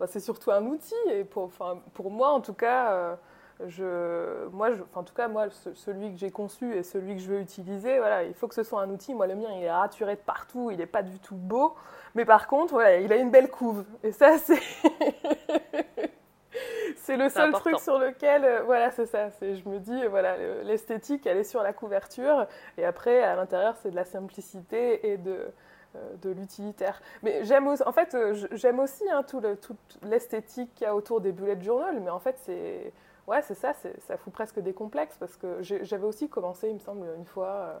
[0.00, 0.94] bah, surtout un outil.
[1.12, 1.50] Et pour,
[1.94, 3.16] pour moi, en tout cas
[3.68, 7.28] je, moi, je, en tout cas, moi, celui que j'ai conçu et celui que je
[7.30, 9.14] veux utiliser, voilà, il faut que ce soit un outil.
[9.14, 11.74] Moi, le mien, il est raturé de partout, il n'est pas du tout beau,
[12.14, 13.84] mais par contre, voilà, il a une belle couve.
[14.02, 14.60] Et ça, c'est.
[16.96, 19.30] c'est le seul truc sur lequel, euh, voilà, c'est ça.
[19.30, 22.46] C'est, je me dis, voilà, l'esthétique, elle est sur la couverture,
[22.78, 25.52] et après, à l'intérieur, c'est de la simplicité et de,
[25.96, 27.02] euh, de l'utilitaire.
[27.22, 29.58] Mais j'aime aussi, en fait, euh, j'aime aussi hein, tout le,
[30.04, 32.92] l'esthétique qu'il y a autour des bullet journal, mais en fait, c'est
[33.30, 36.80] ouais, c'est ça, ça fout presque des complexes parce que j'avais aussi commencé, il me
[36.80, 37.48] semble, une fois.
[37.48, 37.78] Euh,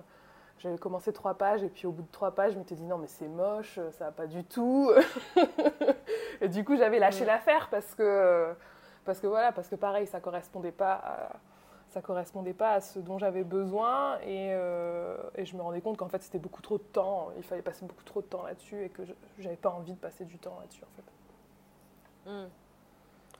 [0.58, 2.98] j'avais commencé trois pages et puis au bout de trois pages, je m'étais dit non
[2.98, 4.92] mais c'est moche, ça va pas du tout.
[6.42, 8.54] et du coup j'avais lâché l'affaire parce que
[9.06, 11.36] parce que voilà parce que pareil ça correspondait pas à,
[11.88, 15.96] ça correspondait pas à ce dont j'avais besoin et, euh, et, je me rendais compte
[15.96, 18.84] qu'en fait c'était beaucoup trop de temps, il fallait passer beaucoup trop de temps là-dessus
[18.84, 19.02] et que
[19.38, 22.50] j'avais pas envie de passer du temps là-dessus en fait.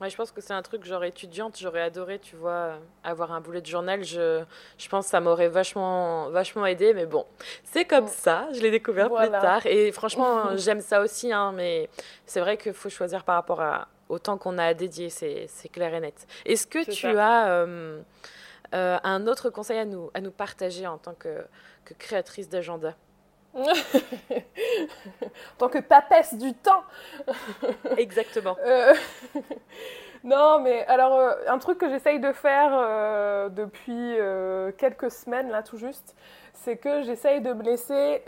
[0.01, 3.41] Hmm je pense que c'est un truc, genre étudiante, j'aurais adoré, tu vois, avoir un
[3.41, 4.03] boulet de journal.
[4.03, 4.43] Je,
[4.77, 7.25] je pense que ça m'aurait vachement, vachement aidé, mais bon,
[7.63, 8.47] c'est comme ça.
[8.53, 9.65] Je l'ai découvert plus tard.
[9.65, 11.89] Et franchement, j'aime ça aussi, hein, mais
[12.25, 15.47] c'est vrai qu'il faut choisir par rapport à, au temps qu'on a à dédier, c'est
[15.71, 16.27] clair et net.
[16.45, 18.01] Est-ce que tu as euh,
[18.73, 21.45] euh, un autre conseil à nous, à nous partager en tant que,
[21.85, 22.95] que créatrice d'agenda?
[23.53, 23.63] En
[25.57, 26.83] tant que papesse du temps.
[27.97, 28.55] Exactement.
[28.65, 28.93] Euh,
[30.23, 34.15] non, mais alors, euh, un truc que j'essaye de faire euh, depuis
[34.77, 36.15] quelques semaines, là tout juste,
[36.53, 38.23] c'est que j'essaye de me laisser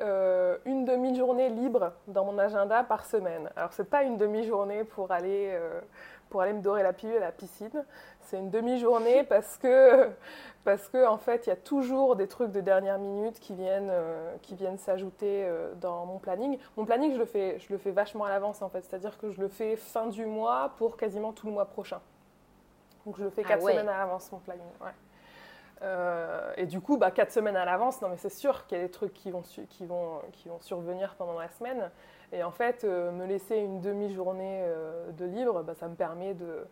[0.66, 3.50] une demi-journée libre dans mon agenda par semaine.
[3.56, 5.58] Alors, c'est pas une demi-journée pour aller
[6.30, 7.86] pour aller me dorer la pilule à la piscine.
[8.22, 10.10] C'est une demi-journée parce que
[10.64, 13.90] parce que en fait, il y a toujours des trucs de dernière minute qui viennent,
[13.92, 16.58] euh, qui viennent s'ajouter euh, dans mon planning.
[16.78, 19.30] Mon planning, je le fais, je le fais vachement à l'avance en fait, c'est-à-dire que
[19.30, 22.02] je le fais fin du mois pour quasiment tout le mois prochain.
[23.06, 24.66] Donc je le fais ah quatre semaines à l'avance mon planning.
[25.82, 28.82] Euh, et du coup, bah, quatre semaines à l'avance, non mais c'est sûr qu'il y
[28.82, 31.92] a des trucs qui vont, qui, vont, qui vont survenir pendant la semaine.
[32.32, 34.66] Et en fait, me laisser une demi-journée
[35.12, 36.66] de libre, bah, ça me permet de,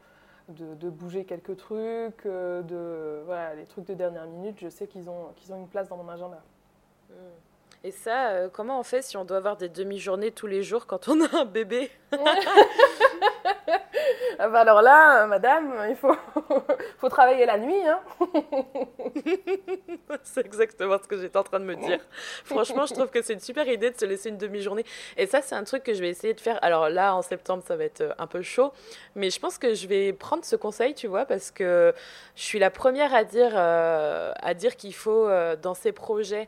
[0.51, 5.09] de, bouger quelques trucs, euh, de, voilà, les trucs de dernière minute, je sais qu'ils
[5.09, 6.41] ont, qu'ils ont une place dans mon agenda.
[7.09, 7.13] Hmm.
[7.83, 10.85] Et ça, euh, comment on fait si on doit avoir des demi-journées tous les jours
[10.85, 11.89] quand on a un bébé?
[14.39, 16.15] bah alors là, madame, il faut,
[16.97, 17.81] faut travailler la nuit.
[17.85, 17.99] Hein
[20.23, 21.99] c'est exactement ce que j'étais en train de me dire.
[22.45, 24.85] Franchement, je trouve que c'est une super idée de se laisser une demi-journée.
[25.17, 26.59] Et ça, c'est un truc que je vais essayer de faire.
[26.61, 28.71] Alors là, en septembre, ça va être euh, un peu chaud.
[29.15, 31.93] Mais je pense que je vais prendre ce conseil, tu vois, parce que
[32.35, 36.47] je suis la première à dire, euh, dire qu'il faut, euh, dans ces projets,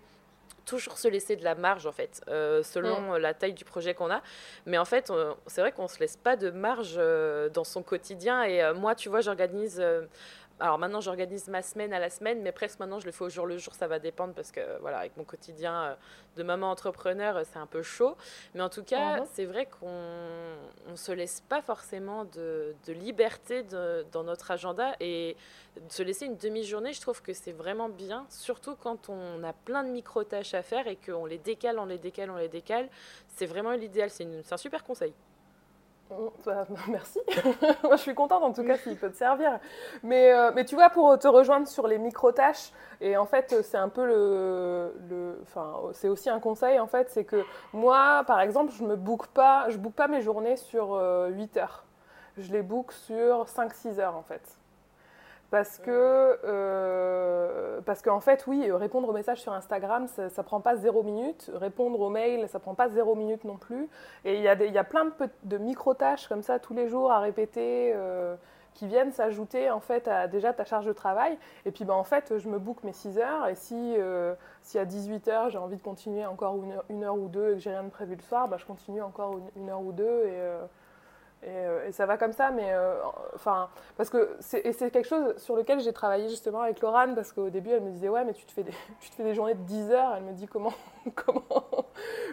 [0.66, 3.18] toujours se laisser de la marge en fait, euh, selon mm.
[3.18, 4.22] la taille du projet qu'on a.
[4.66, 5.12] Mais en fait,
[5.48, 8.44] c'est vrai qu'on se laisse pas de marge euh, dans son quotidien.
[8.44, 9.84] Et euh, moi, tu vois, j'organise
[10.60, 13.30] alors maintenant, j'organise ma semaine à la semaine, mais presque maintenant, je le fais au
[13.30, 13.74] jour le jour.
[13.74, 15.96] Ça va dépendre parce que, voilà, avec mon quotidien euh,
[16.38, 18.16] de maman entrepreneur, euh, c'est un peu chaud.
[18.54, 19.26] Mais en tout cas, mhm.
[19.34, 19.90] c'est vrai qu'on
[20.90, 24.96] ne se laisse pas forcément de, liberté dans notre agenda.
[25.00, 25.36] Et
[25.76, 29.54] de se laisser une demi-journée, je trouve que c'est vraiment bien, surtout quand on a
[29.54, 32.90] plein de micro-tâches à faire et qu'on les décale, on les décale, on les décale.
[33.28, 34.12] C'est vraiment l'idéal.
[34.12, 35.14] C'est un super conseil.
[36.88, 37.20] Merci.
[37.84, 39.60] Moi, je suis contente en tout cas s'il peut te servir.
[40.04, 42.72] Mais, euh, mais tu vois, pour te rejoindre sur les micro-tâches,
[43.02, 45.40] et en fait, c'est un peu le.
[45.44, 49.28] enfin, c'est aussi un conseil en fait, c'est que moi, par exemple, je ne book
[49.28, 51.86] pas, je pas mes journées sur 8 euh, heures.
[52.38, 54.42] Je les book sur 5-6 heures en fait.
[55.54, 60.62] Parce que, euh, parce qu'en fait, oui, répondre aux messages sur Instagram, ça, ne prend
[60.62, 61.52] pas zéro minute.
[61.54, 63.88] Répondre aux mails, ça prend pas zéro minute non plus.
[64.26, 65.12] Et il y, a y a plein
[65.44, 68.36] de, micro-tâches comme ça tous les jours à répéter euh,
[68.74, 71.38] qui viennent s'ajouter en fait à déjà ta charge de travail.
[71.68, 73.48] Et puis ben, en fait, je me book mes 6 heures.
[73.48, 76.58] Et si, euh, si à 18 heures, j'ai envie de continuer encore
[76.90, 79.04] une heure, ou deux et que j'ai rien de prévu le soir, ben, je continue
[79.04, 80.24] encore une, heure ou deux.
[80.26, 80.66] Et, euh,
[81.46, 82.96] et, ça va comme ça, mais euh,
[83.36, 87.50] enfin, parce que c'est quelque chose sur lequel j'ai travaillé justement avec Laurane, parce qu'au
[87.50, 89.56] début elle me disait ouais, mais tu te fais des, tu te fais des journées
[89.56, 90.16] de 10 heures.
[90.16, 90.74] Elle me dit comment,
[91.16, 91.44] comment,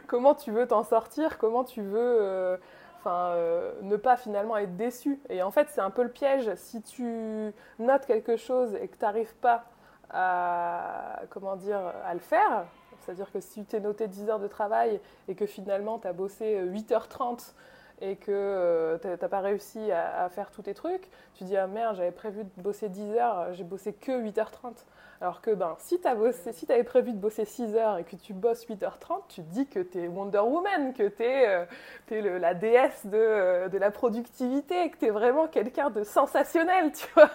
[0.07, 2.57] comment tu veux t'en sortir, comment tu veux, euh,
[2.99, 3.35] enfin,
[3.83, 5.21] ne pas finalement être déçu.
[5.29, 6.53] Et en fait, c'est un peu le piège.
[6.57, 9.65] Si tu notes quelque chose et que tu n'arrives pas
[10.11, 12.67] à, comment dire, à le faire,
[13.01, 16.13] c'est-à-dire que si tu t'es noté 10 heures de travail et que finalement tu as
[16.13, 17.55] bossé 8h30
[18.01, 21.67] et que euh, tu n'as pas réussi à, faire tous tes trucs, tu dis ah
[21.67, 24.85] merde, j'avais prévu de bosser 10 heures, j'ai bossé que 8h30.
[25.23, 26.09] Alors que ben, si tu
[26.53, 29.67] si avais prévu de bosser 6 heures et que tu bosses 8h30, tu te dis
[29.67, 33.91] que tu es Wonder Woman, que tu es, euh, la déesse de, euh, de, la
[33.91, 37.31] productivité, que tu es vraiment quelqu'un de sensationnel, tu vois.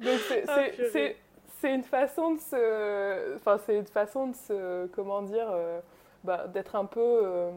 [0.00, 5.48] Donc c'est oh, une façon de se, enfin c'est une façon de se, comment dire,
[5.50, 5.80] euh,
[6.22, 7.50] bah, d'être un peu, euh,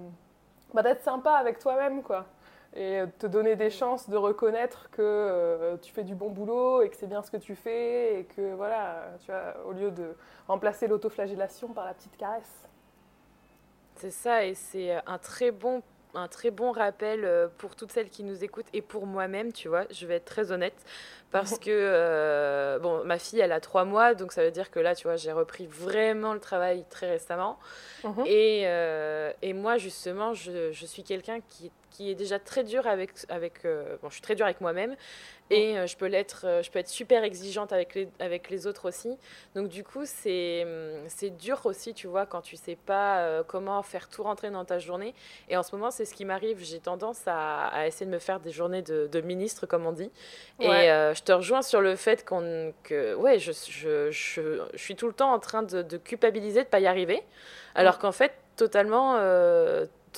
[0.74, 2.26] bah, d'être sympa avec toi-même quoi,
[2.76, 6.90] et te donner des chances de reconnaître que euh, tu fais du bon boulot et
[6.90, 10.16] que c'est bien ce que tu fais et que voilà, tu vois, au lieu de
[10.48, 12.68] remplacer l'autoflagellation par la petite caresse.
[13.96, 15.82] C'est ça, et c'est un très bon
[16.14, 19.68] un très bon rappel euh, pour toutes celles qui nous écoutent et pour moi-même, tu
[19.68, 20.76] vois, je vais être très honnête,
[21.32, 24.80] parce que, euh, bon, ma fille, elle a trois mois, donc ça veut dire que
[24.80, 27.60] là, tu vois, j'ai repris vraiment le travail très récemment.
[28.04, 28.24] Mhm.
[28.26, 32.88] Et, euh, et, moi, justement, je, je suis quelqu'un qui, qui, est déjà très dur
[32.88, 33.12] avec...
[33.30, 34.96] avec bon, je suis très dur avec moi-même,
[35.50, 38.68] et euh, je peux l'être euh, je peux être super exigeante avec les, avec les
[38.68, 39.18] autres aussi.
[39.56, 43.44] Donc du coup c'est hum, c'est dur aussi tu vois quand tu sais pas euh,
[43.48, 45.14] comment faire tout rentrer dans ta journée.
[45.50, 46.58] Et en ce moment c'est ce qui m'arrive.
[46.62, 49.94] J'ai tendance à, à, essayer de me faire des journées de, de ministre comme on
[49.94, 50.12] dit.
[50.60, 54.96] Et je te rejoins sur le fait qu'on que ouais je, je, je, je, suis
[54.96, 57.24] tout le temps en train de, de culpabiliser de pas y arriver.
[57.76, 59.16] Alors qu'en fait totalement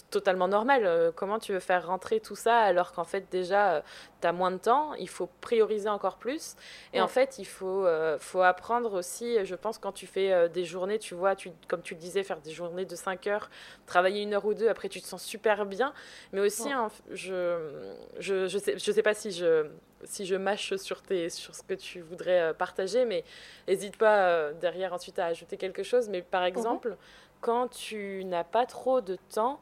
[0.10, 0.84] totalement normal.
[0.86, 3.82] Euh, comment tu veux faire rentrer tout ça alors qu'en fait déjà euh,
[4.22, 6.56] tu as moins de temps, il faut prioriser encore plus.
[6.94, 10.66] Et en fait, il faut, euh, faut apprendre aussi, je pense, quand tu fais des
[10.66, 13.50] journées, tu vois, tu, comme tu le disais, faire des journées de 5 heures,
[13.86, 15.94] travailler une heure ou deux, après tu te sens super bien.
[16.34, 19.68] Mais aussi, hein, je, je, je, sais, je sais pas si je,
[20.04, 23.24] si je mâche sur, tes, sur ce que tu voudrais partager, mais
[23.70, 26.10] n'hésite pas derrière ensuite à ajouter quelque chose.
[26.10, 26.48] Mais par mhm.
[26.48, 26.98] exemple,
[27.42, 29.60] quand tu n'as pas trop de temps,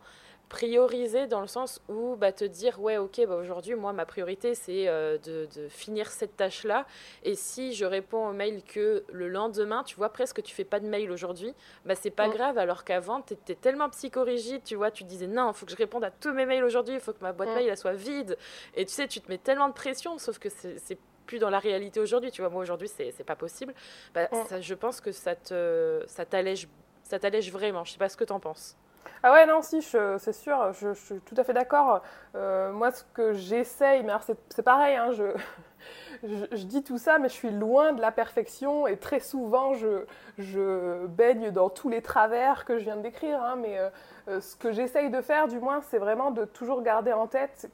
[0.50, 4.56] prioriser dans le sens où bah, te dire ouais ok bah, aujourd'hui moi ma priorité
[4.56, 6.86] c'est euh, de, de, finir cette tâche là
[7.24, 10.80] et si je réponds au mail que le lendemain tu vois presque tu fais pas
[10.80, 11.54] de mail aujourd'hui
[11.86, 12.32] bah c'est pas mm.
[12.32, 15.72] grave alors qu'avant tu étais tellement psychorigide tu vois tu disais non il faut que
[15.72, 17.56] je réponde à tous mes mails aujourd'hui il faut que ma boîte mm.
[17.56, 18.38] mail elle soit vide
[18.76, 21.60] et tu sais tu te mets tellement de pression sauf que c'est plus dans la
[21.60, 23.74] réalité aujourd'hui tu vois moi aujourd'hui c'est pas possible
[24.14, 24.45] bah, mm.
[24.48, 26.70] ça, je pense que ça te ça t'allège
[27.04, 28.78] ça t'allège vraiment je sais pas ce que tu en penses
[29.24, 32.01] ah ouais, non, si, c'est sûr, je, suis tout à fait d'accord.
[32.36, 34.14] Euh, moi, ce que j'essaye, mais
[34.49, 35.12] c'est pareil, hein,
[36.24, 39.74] je, je, dis tout ça, mais je suis loin de la perfection et très souvent,
[39.74, 40.05] je,
[40.38, 43.41] je baigne dans tous les travers que je viens de décrire.
[43.41, 43.89] Hein, mais euh,
[44.28, 47.70] euh, ce que j'essaye de faire, du moins, c'est vraiment de toujours garder en tête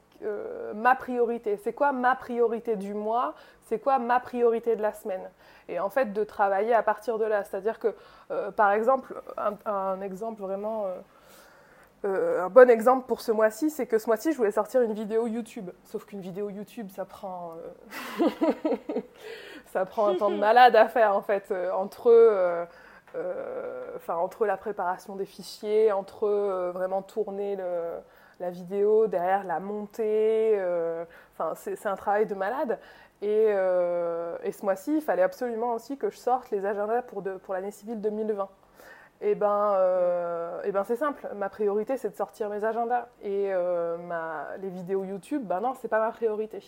[0.74, 1.58] ma priorité.
[1.58, 3.34] C'est quoi ma priorité du mois?
[3.64, 5.30] C'est quoi ma priorité de la semaine?
[5.68, 7.44] Et en fait de travailler à partir de là.
[7.44, 7.94] C'est-à-dire que,
[8.52, 9.22] par exemple,
[9.66, 10.86] un exemple vraiment
[12.06, 14.94] euh, un bon exemple pour ce mois-ci, c'est que ce mois-ci, je voulais sortir une
[14.94, 15.70] vidéo YouTube.
[15.86, 17.54] Sauf qu'une vidéo YouTube, ça prend,
[18.20, 18.28] euh,
[19.68, 22.68] ça prend un temps de malade à faire, en fait, euh, entre,
[23.96, 27.58] enfin, entre la préparation des fichiers, entre vraiment tourner
[28.40, 30.60] la vidéo, derrière la montée.
[31.38, 32.80] Enfin, c'est un travail de malade.
[33.22, 33.48] Et,
[34.52, 38.50] ce mois-ci, il fallait absolument aussi que je sorte les agendas pour l'année civile 2020
[39.26, 41.28] eh ben, euh, eh ben c'est simple.
[41.36, 43.08] Ma priorité, c'est de sortir mes agendas.
[43.22, 43.98] Et euh,
[44.62, 46.62] les vidéos YouTube, ben non, c'est pas ma priorité.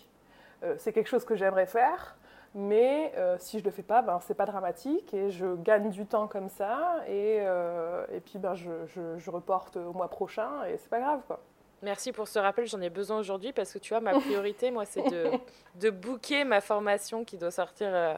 [0.64, 2.16] Euh, c'est quelque chose que j'aimerais faire,
[2.54, 6.28] mais si je le fais pas, ben c'est pas dramatique et je gagne du temps
[6.28, 7.02] comme ça.
[7.10, 11.20] Et, et puis ben je, je, je, reporte au mois prochain et c'est pas grave
[11.28, 11.42] quoi.
[11.82, 14.86] Merci pour ce rappel, j'en ai besoin aujourd'hui parce que tu vois, ma priorité, moi,
[14.86, 15.26] c'est de,
[15.80, 18.16] de booker ma formation qui doit sortir euh,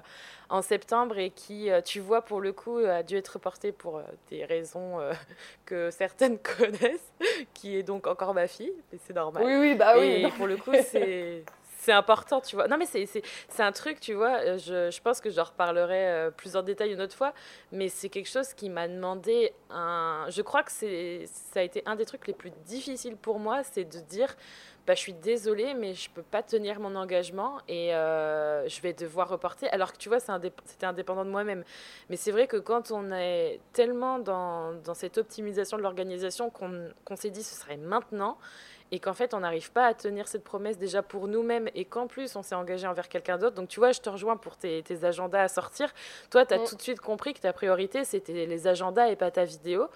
[0.50, 3.98] en septembre et qui, euh, tu vois, pour le coup, a dû être reportée pour
[3.98, 5.00] euh, des raisons
[5.66, 7.12] que certaines connaissent,
[7.54, 9.44] qui est donc encore ma fille, mais c'est normal.
[9.46, 10.26] Oui, oui, bah oui.
[10.26, 11.44] Et pour le coup, c'est
[11.78, 12.68] c'est important, tu vois.
[12.68, 13.24] Non, mais c'est
[13.60, 14.40] un truc, tu vois.
[14.40, 17.34] Euh, je, je pense que je reparlerai euh, plus en détail une autre fois,
[17.72, 20.26] mais c'est quelque chose qui m'a demandé un.
[20.30, 23.86] Je crois que ça a été un des trucs les plus difficiles pour moi, c'est
[23.86, 24.36] de dire.
[24.88, 28.94] Bah, je suis désolée, mais je peux pas tenir mon engagement et euh, je vais
[28.94, 29.68] devoir reporter.
[29.74, 31.66] Alors que tu vois, c'était indépendant de moi-même.
[32.10, 37.16] Mais c'est vrai que quand on est tellement dans, dans cette optimisation de l'organisation qu'on
[37.18, 38.38] s'est dit ce serait maintenant,
[38.92, 42.08] et qu'en fait on n'arrive pas à tenir cette promesse déjà pour nous-mêmes et qu'en
[42.08, 43.56] plus on s'est engagé envers quelqu'un d'autre.
[43.56, 45.94] Donc tu vois, je te rejoins pour tes, tes agendas à sortir.
[46.30, 46.66] Toi, tu as mm.
[46.66, 49.88] tout de suite compris que ta priorité c'était les agendas et pas ta vidéo.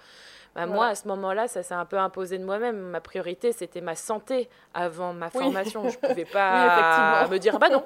[0.54, 2.78] Bah, Moi, à ce moment-là, ça s'est un peu imposé de moi-même.
[2.78, 5.88] Ma priorité, c'était ma santé avant ma formation.
[5.88, 7.84] Je ne pouvais pas me dire, bah non,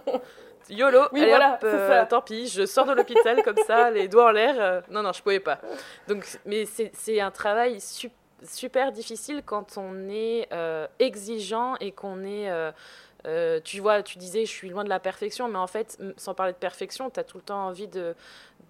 [0.69, 4.31] YOLO, allez hop, euh, tant pis, je sors de l'hôpital comme ça, les doigts en
[4.31, 4.55] l'air.
[4.59, 5.61] Euh, non, non, je ne pouvais pas.
[6.09, 12.25] Donc, mais c'est un travail super super difficile quand on est euh, exigeant et qu'on
[12.25, 12.51] est...
[12.51, 12.73] Euh,
[13.27, 16.33] euh, tu vois, tu disais, je suis loin de la perfection, mais en fait, sans
[16.33, 18.15] parler de perfection, tu as tout le temps envie de,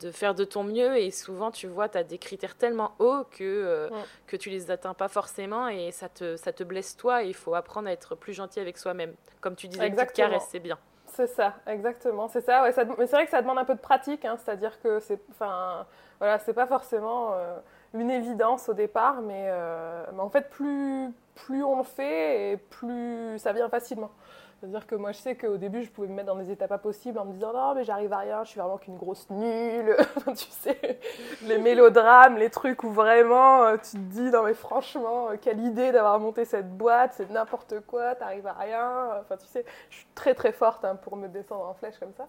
[0.00, 3.24] de, faire de ton mieux et souvent, tu vois, tu as des critères tellement hauts
[3.30, 3.90] que,
[4.26, 7.34] que tu les atteins pas forcément et ça te, ça te blesse toi et il
[7.34, 9.12] faut apprendre à être plus gentil avec soi-même.
[9.42, 10.78] Comme tu disais, une caresse, c'est bien.
[11.16, 12.28] C'est ça, exactement.
[12.28, 14.36] C'est ça, ouais, ça, mais c'est vrai que ça demande un peu de pratique, hein,
[14.36, 15.86] c'est-à-dire que c'est, enfin,
[16.18, 17.56] voilà, c'est pas forcément euh,
[18.00, 22.56] une évidence au départ, mais, euh, mais, en fait, plus, plus on le fait et
[22.56, 24.10] plus ça vient facilement.
[24.58, 26.78] C'est-à-dire que moi, je sais qu'au début, je pouvais me mettre dans des états pas
[26.78, 29.94] possibles en me disant non, mais j'arrive à rien, je suis vraiment qu'une grosse nulle.
[30.34, 30.98] tu sais,
[31.42, 35.60] les mélodrames, les trucs où vraiment euh, tu te dis non, mais franchement, euh, quelle
[35.60, 39.20] idée d'avoir monté cette boîte, c'est n'importe quoi, t'arrives à rien.
[39.20, 42.14] Enfin, tu sais, je suis très très forte hein, pour me descendre en flèche comme
[42.16, 42.26] ça.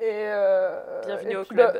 [0.00, 1.78] Et, euh, Bienvenue au club.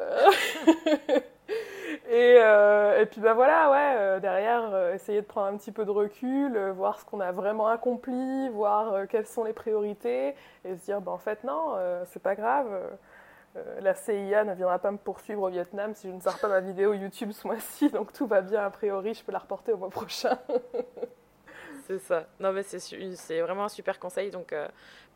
[2.10, 5.72] Et, euh, et, puis bah voilà, ouais, euh, derrière, euh, essayer de prendre un petit
[5.72, 10.34] peu de recul, voir ce qu'on a vraiment accompli, voir quelles sont les priorités,
[10.64, 11.74] et se dire, bah, en fait, non,
[12.06, 12.66] c'est pas grave.
[13.80, 16.60] la CIA ne viendra pas me poursuivre au Vietnam si je ne sors pas ma
[16.60, 19.78] vidéo YouTube ce mois-ci, donc tout va bien a priori, je peux la reporter au
[19.78, 20.38] mois prochain.
[21.86, 22.26] c'est ça.
[22.40, 24.54] Non mais c'est vraiment un super conseil, donc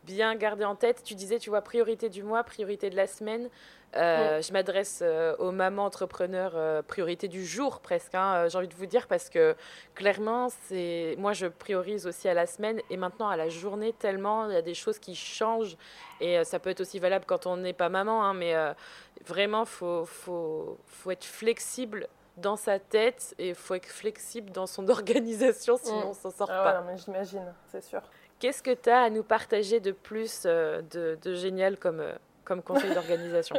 [0.05, 1.03] bien garder en tête.
[1.03, 3.49] Tu disais, tu vois, priorité du mois, priorité de la semaine.
[3.95, 8.67] Euh, je m'adresse euh, aux mamans entrepreneurs, euh, priorité du jour presque, hein, j'ai envie
[8.67, 9.55] de vous dire, parce que
[9.93, 14.47] clairement, c'est moi je priorise aussi à la semaine et maintenant à la journée tellement
[14.47, 15.77] il y a des choses qui changent
[16.19, 18.55] et ça peut être aussi valable quand on n'est pas maman, hein, mais
[19.27, 24.51] vraiment il faut, faut, faut être flexible dans sa tête et il faut être flexible
[24.51, 26.09] dans son organisation, sinon mm.
[26.09, 26.95] on s'en sort ah pas.
[26.95, 28.01] j'imagine, c'est sûr.
[28.43, 32.03] Qu'est-ce que tu as à nous partager de plus de, de génial comme
[32.43, 33.55] comme conseil d'organisation?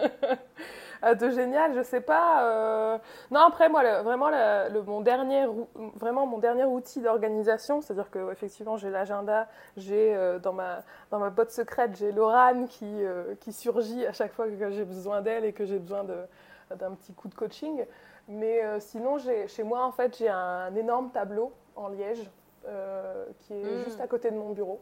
[1.01, 2.45] Ah, De génial, je sais pas.
[2.45, 2.99] Euh,
[3.31, 5.47] non, après, moi, vraiment, le, mon, dernier,
[5.95, 11.19] vraiment, mon dernier outil d'organisation, c'est-à-dire que effectivement, j'ai l'agenda, j'ai euh, dans, ma, dans
[11.19, 15.23] ma boîte secrète, j'ai Laurane qui, euh, qui surgit à chaque fois que j'ai besoin
[15.23, 17.87] d'elle et que j'ai besoin d'un petit coup de coaching.
[18.29, 19.17] Mais sinon,
[19.47, 22.31] chez moi, en fait, j'ai un, énorme tableau en liège
[23.41, 23.85] qui est hmm.
[23.85, 24.81] juste à côté de mon bureau.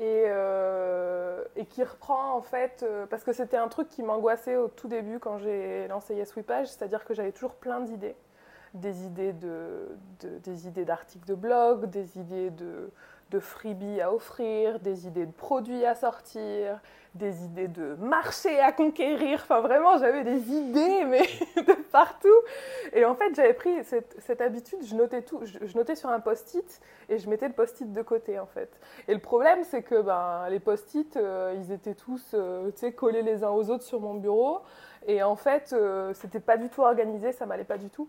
[0.00, 4.68] Euh, et, qui reprend en fait, euh, parce que c'était un truc qui m'angoissait au
[4.68, 6.32] tout début quand j'ai lancé Yes
[6.64, 8.16] c'est-à-dire que j'avais toujours plein d'idées,
[8.74, 9.88] des idées de,
[10.20, 12.90] des idées d'articles de blog, des idées de,
[13.32, 16.80] de freebies à offrir, des idées de produits à sortir,
[17.14, 19.40] des idées de marché à conquérir.
[19.42, 21.22] Enfin, vraiment, j'avais des idées, mais
[21.56, 22.28] de partout.
[22.92, 26.80] Et en fait, j'avais pris cette, habitude, je notais tout, je, notais sur un post-it
[27.08, 28.78] et je mettais le post-it de côté, en fait.
[29.08, 33.44] Et le problème, c'est que ben, les post-it, euh, ils étaient tous euh, collés les
[33.44, 34.60] uns aux autres sur mon bureau.
[35.06, 38.08] Et en fait, euh, c'était pas du tout organisé, ça m'allait pas du tout.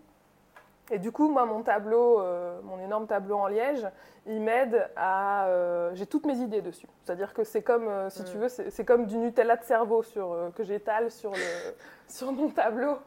[0.90, 3.86] Et du coup, moi, mon tableau, euh, mon énorme tableau en liège,
[4.26, 5.46] il m'aide à.
[5.46, 6.88] Euh, j'ai toutes mes idées dessus.
[7.02, 8.40] C'est-à-dire que c'est comme, euh, si tu mm.
[8.40, 11.74] veux, c'est comme du Nutella de cerveau sur, que j'étale sur, le,
[12.08, 12.98] sur mon tableau.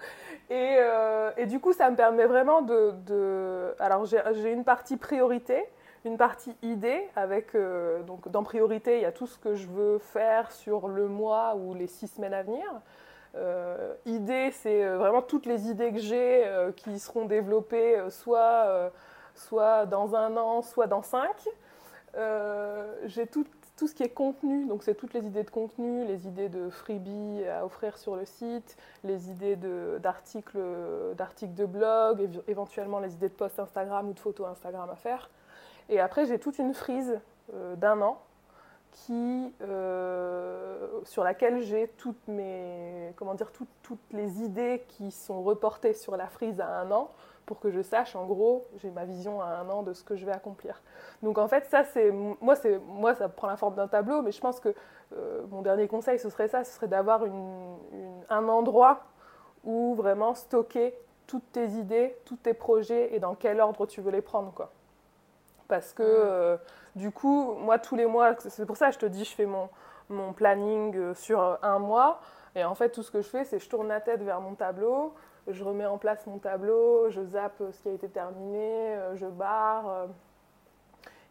[0.50, 0.78] Et,
[1.38, 2.94] et, du coup, ça me permet vraiment de.
[3.06, 3.76] de...
[3.80, 5.64] Alors, j'ai une partie priorité,
[6.04, 7.56] une partie idée, avec.
[8.08, 11.56] donc, dans priorité, il y a tout ce que je veux faire sur le mois
[11.56, 12.66] ou les six semaines à venir.
[13.38, 18.92] Euh, idée, c'est euh, vraiment toutes les idées que j'ai euh, qui seront développées soit,
[19.36, 21.48] soit dans un an, soit dans cinq.
[23.06, 26.28] j'ai tout, tout, ce qui est contenu, donc c'est toutes les idées de contenu, les
[26.28, 29.56] idées de freebies à offrir sur le site, les idées
[30.00, 34.96] d'articles de, de blog, éventuellement les idées de posts Instagram ou de photos Instagram à
[34.96, 35.30] faire.
[35.90, 37.20] Et après, j'ai toute une frise
[37.76, 38.20] d'un an
[39.06, 45.94] qui, euh, sur laquelle j'ai toutes mes, comment dire, toutes les idées qui sont reportées
[45.94, 47.12] sur la frise à un an
[47.46, 50.16] pour que je sache, en gros, j'ai ma vision à un an de ce que
[50.16, 50.82] je vais accomplir.
[51.24, 54.32] Donc en fait, ça, c'est, moi, c'est, moi, ça prend la forme d'un tableau, mais
[54.32, 54.74] je pense que
[55.16, 57.22] euh, mon dernier conseil, ce serait ça, ce serait d'avoir
[58.30, 59.04] un endroit
[59.64, 64.12] où vraiment stocker toutes tes idées, tous tes projets et dans quel ordre tu veux
[64.12, 64.72] les prendre, quoi.
[65.68, 66.58] Parce que euh,
[66.98, 69.46] du coup, moi, tous les mois, c'est pour ça que je te dis, je fais
[69.46, 69.70] mon,
[70.10, 72.20] mon planning euh, sur un mois.
[72.56, 74.56] Et en fait, tout ce que je fais, c'est je tourne la tête vers mon
[74.56, 75.14] tableau,
[75.48, 79.28] je remets en place mon tableau, je zappe ce qui a été terminé, euh, je
[79.28, 80.08] barre.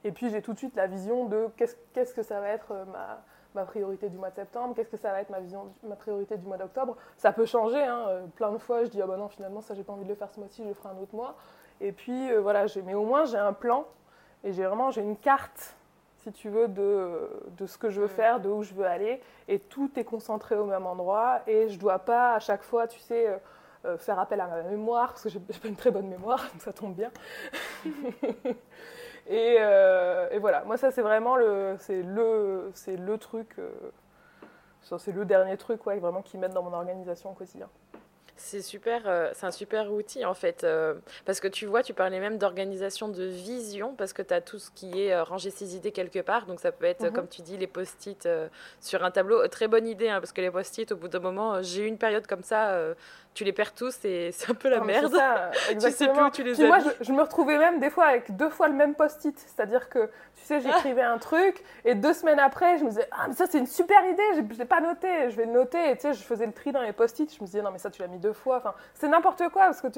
[0.05, 3.25] Et puis, j'ai tout de suite la vision de qu'est-ce que ça va être ma,
[3.57, 6.37] ma priorité du mois de septembre, qu'est-ce que ça va être ma, vision, ma priorité
[6.37, 6.97] du mois d'octobre.
[7.17, 8.07] Ça peut changer, hein.
[8.37, 10.14] plein de fois je dis ah bah non finalement ça j'ai pas envie de le
[10.14, 11.35] faire ce mois-ci, je le ferai un autre mois.
[11.81, 13.87] Et puis voilà, mais au moins j'ai un plan
[14.47, 15.74] et j'ai vraiment j'ai une carte,
[16.22, 17.28] si tu veux, de,
[17.59, 19.20] de, ce que je veux faire, de où je veux aller.
[19.49, 21.40] Et tout est concentré au même endroit.
[21.49, 23.36] Et je ne dois pas à chaque fois, tu sais, euh,
[23.84, 26.61] euh, faire appel à ma mémoire, parce que j'ai pas une très bonne mémoire, donc
[26.62, 27.11] ça tombe bien.
[29.26, 33.57] et, euh, et, voilà, moi ça c'est vraiment le, c'est le, c'est le truc,
[34.80, 37.68] c'est le dernier truc ouais, vraiment qui m'aide dans mon organisation au quotidien.
[38.39, 40.62] C'est super, euh, c'est un super outil en fait.
[40.62, 44.43] Euh, parce que tu vois, tu parlais même d'organisation de vision, parce que tu as
[44.43, 46.47] tout ce qui est euh, ranger ses idées quelque part.
[46.47, 47.12] Donc ça peut être, mhm.
[47.12, 48.28] comme tu dis, les post-it
[48.80, 49.47] sur un tableau.
[49.49, 51.99] Très bonne idée, hein, parce que les post-it, au bout d'un moment, j'ai eu une
[51.99, 52.78] période comme ça
[53.37, 55.14] tu les perds tous et c'est un peu la merde.
[55.14, 58.07] Ça, tu sais plus où tu les Puis moi, je, me retrouvais même des fois
[58.07, 59.39] avec deux fois le même post-it.
[59.39, 63.26] C'est-à-dire que, tu sais, j'écrivais un truc et deux semaines après, je me disais, ah,
[63.28, 65.91] mais ça, c'est une super idée, je ne l'ai pas noté, je vais le noter.
[65.91, 67.32] Et tu sais, je faisais le tri dans les post-it.
[67.32, 68.57] Je me disais, non, mais ça, tu l'as mis deux fois.
[68.57, 69.89] Enfin, c'est n'importe quoi parce que,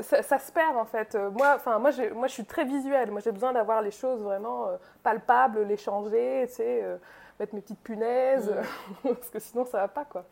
[0.00, 1.14] ça, se perd en fait.
[1.14, 3.10] Euh, moi, enfin, moi, moi, je suis très visuelle.
[3.10, 6.96] Moi, j'ai besoin d'avoir les choses vraiment euh, palpables, les changer, tu sais, euh,
[7.40, 9.08] mettre mes petites punaises, mm.
[9.14, 10.24] parce que sinon, ça va pas, quoi.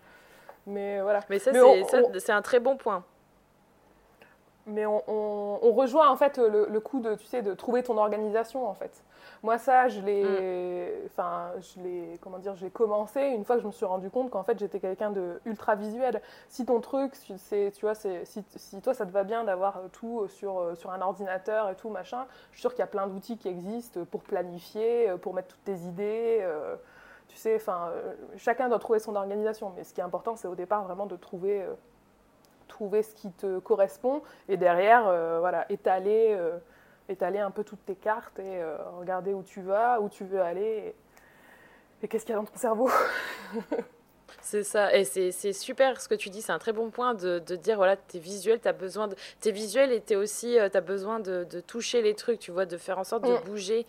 [0.66, 1.20] Mais voilà.
[1.28, 1.52] Mais ça,
[2.18, 3.04] c'est un très bon point.
[4.66, 7.96] Mais on, on, rejoint en fait le, le, coup de, tu sais, de trouver ton
[7.96, 9.02] organisation en fait.
[9.42, 11.06] Moi ça, je l'ai, mm.
[11.06, 14.30] enfin, je l'ai, comment dire, j'ai commencé une fois que je me suis rendu compte
[14.30, 16.20] qu'en fait j'étais quelqu'un de ultra visuel.
[16.48, 19.80] Si ton truc, c'est, tu vois, c'est, si, si, toi ça te va bien d'avoir
[19.92, 23.06] tout sur, sur un ordinateur et tout machin, je suis sûre qu'il y a plein
[23.06, 26.40] d'outils qui existent pour planifier, pour mettre toutes tes idées.
[26.42, 26.76] Euh,
[27.30, 30.48] tu sais, enfin, euh, chacun doit trouver son organisation, mais ce qui est important, c'est
[30.48, 31.74] au départ vraiment de trouver, euh,
[32.66, 36.36] trouver ce qui te correspond et derrière, euh, voilà, étaler,
[37.08, 38.62] étaler un peu toutes tes cartes et
[38.98, 40.94] regarder où tu vas, où tu veux aller
[42.02, 42.90] et, qu'est-ce qu'il y a dans ton cerveau.
[44.42, 47.40] C'est ça, et c'est super ce que tu dis, c'est un très bon point de,
[47.40, 49.16] de dire, voilà, t'es visuel, t'as besoin de...
[49.40, 52.78] T'es visuel et t'es aussi, t'as besoin de, de, toucher les trucs, tu vois, de
[52.78, 53.44] faire en sorte de mm.
[53.44, 53.86] bouger.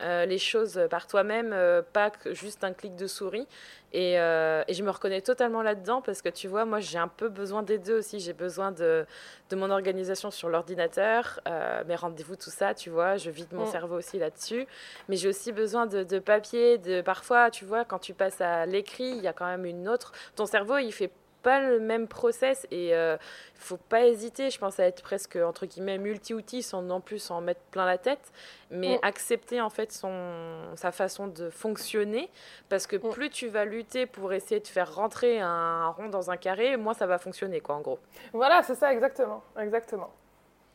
[0.00, 3.46] Euh, les choses par toi-même, euh, pas que juste un clic de souris.
[3.92, 7.08] Et, euh, et je me reconnais totalement là-dedans parce que tu vois, moi j'ai un
[7.08, 8.20] peu besoin des deux aussi.
[8.20, 9.04] J'ai besoin de,
[9.50, 11.40] de, mon organisation sur l'ordinateur,
[11.86, 13.18] mes rendez-vous, tout ça, tu vois.
[13.18, 13.70] Je vide mon mm.
[13.70, 14.66] cerveau aussi là-dessus.
[15.08, 18.64] Mais j'ai aussi besoin de, de, papier, de parfois, tu vois, quand tu passes à
[18.64, 20.12] l'écrit, il y a quand même une autre.
[20.36, 21.10] Ton cerveau, il fait
[21.42, 23.16] pas le même process et il euh,
[23.54, 27.40] faut pas hésiter, je pense, à être presque entre guillemets multi-outils sans non plus en
[27.40, 28.32] mettre plein la tête,
[28.70, 28.98] mais mm.
[29.02, 32.30] accepter en fait son, sa façon de fonctionner
[32.68, 33.10] parce que mm.
[33.10, 36.94] plus tu vas lutter pour essayer de faire rentrer un rond dans un carré, moins
[36.94, 37.98] ça va fonctionner quoi en gros.
[38.32, 40.10] Voilà, c'est ça exactement, exactement.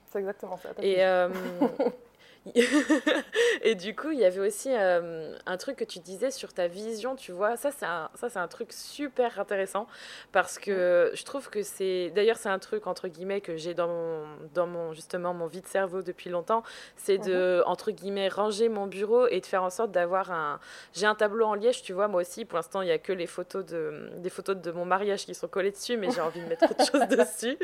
[0.10, 0.70] C'est exactement ça.
[0.82, 1.30] Et, euh,
[3.62, 6.68] et du coup, il y avait aussi euh, un truc que tu disais sur ta
[6.68, 7.58] vision, tu vois.
[7.58, 9.88] Ça, c'est un, ça, c'est un truc super intéressant
[10.32, 12.12] parce que je trouve que c'est.
[12.16, 15.68] D'ailleurs, c'est un truc, entre guillemets, que j'ai dans mon, dans mon, justement, mon vide
[15.68, 16.64] cerveau depuis longtemps.
[16.96, 17.64] C'est de, mhm.
[17.68, 20.60] entre guillemets, ranger mon bureau et de faire en sorte d'avoir un.
[20.94, 22.46] J'ai un tableau en liège, tu vois, moi aussi.
[22.46, 25.36] Pour l'instant, il n'y a que les photos de, des photos de mon mariage qui
[25.36, 27.58] sont collées dessus, mais j'ai envie de mettre autre chose dessus.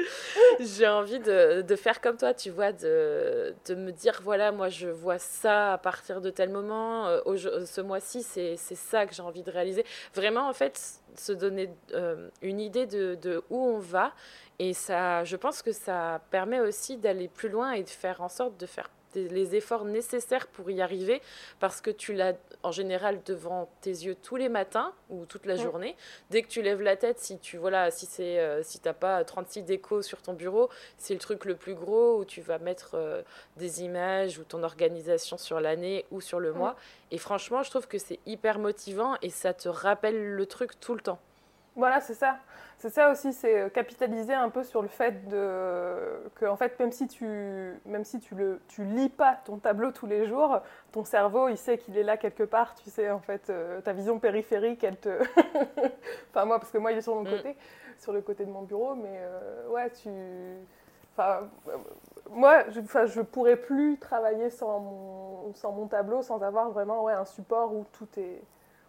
[0.59, 4.69] J'ai envie de, de, faire comme toi, tu vois, de, de me dire, voilà, moi,
[4.73, 9.21] je vois ça à partir de tel moment, euh, ce mois-ci, c'est ça que j'ai
[9.21, 9.85] envie de réaliser.
[10.13, 14.11] Vraiment, en fait, se donner euh, une idée de, de, où on va.
[14.59, 18.29] Et ça, je pense que ça permet aussi d'aller plus loin et de faire en
[18.29, 21.21] sorte de faire les efforts nécessaires pour y arriver
[21.59, 22.33] parce que tu l'as
[22.63, 25.95] en général devant tes yeux tous les matins ou toute la journée.
[26.29, 29.23] Dès que tu lèves la tête, si tu voilà, si c'est euh, si t'as pas
[29.23, 32.91] 36 décos sur ton bureau, c'est le truc le plus gros où tu vas mettre
[32.95, 33.21] euh,
[33.57, 36.75] des images ou ton organisation sur l'année ou sur le mois.
[37.11, 40.95] Et franchement, je trouve que c'est hyper motivant et ça te rappelle le truc tout
[40.95, 41.19] le temps.
[41.75, 42.37] Voilà, c'est ça.
[42.77, 46.77] C'est ça aussi, c'est euh, capitaliser un peu sur le fait de, que, en fait,
[46.79, 50.59] même si tu, même si tu le, tu lis pas ton tableau tous les jours,
[50.91, 52.75] ton cerveau, il sait qu'il est là quelque part.
[52.75, 55.09] Tu sais, en fait, euh, ta vision périphérique, elle te,
[56.29, 57.29] enfin moi, parce que moi, il est sur mon mm.
[57.29, 57.55] côté,
[57.99, 60.09] sur le côté de mon bureau, mais euh, ouais, tu,
[61.15, 61.47] enfin,
[62.31, 67.03] moi, je, enfin, je pourrais plus travailler sans mon, sans mon tableau, sans avoir vraiment
[67.03, 68.41] ouais, un support où tout est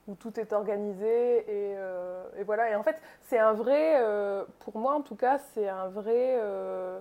[0.08, 2.70] où tout est organisé et, euh, et voilà.
[2.70, 6.36] Et en fait, c'est un vrai, euh, pour moi en tout cas, c'est un vrai,
[6.38, 7.00] euh,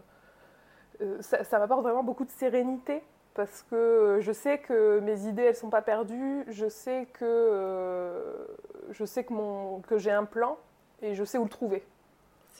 [1.21, 5.55] ça, ça m'apporte vraiment beaucoup de sérénité parce que je sais que mes idées elles
[5.55, 8.47] sont pas perdues, je sais que
[8.91, 10.57] je sais que j'ai un plan
[11.01, 11.83] et je sais où le trouver.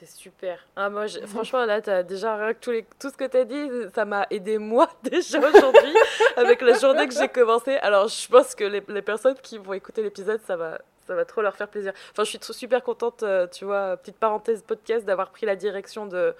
[0.05, 0.59] C'est super.
[0.75, 4.03] Ah, moi, franchement, là, as déjà, tout, les, tout ce que tu as dit, ça
[4.03, 5.95] m'a aidé moi déjà aujourd'hui,
[6.35, 7.77] avec la journée que j'ai commencé.
[7.77, 11.23] Alors, je pense que les, les personnes qui vont écouter l'épisode, ça va, ça va
[11.23, 11.93] trop leur faire plaisir.
[12.11, 16.05] Enfin, je suis super contente, euh, tu vois, petite parenthèse podcast, d'avoir pris la direction
[16.05, 16.35] de,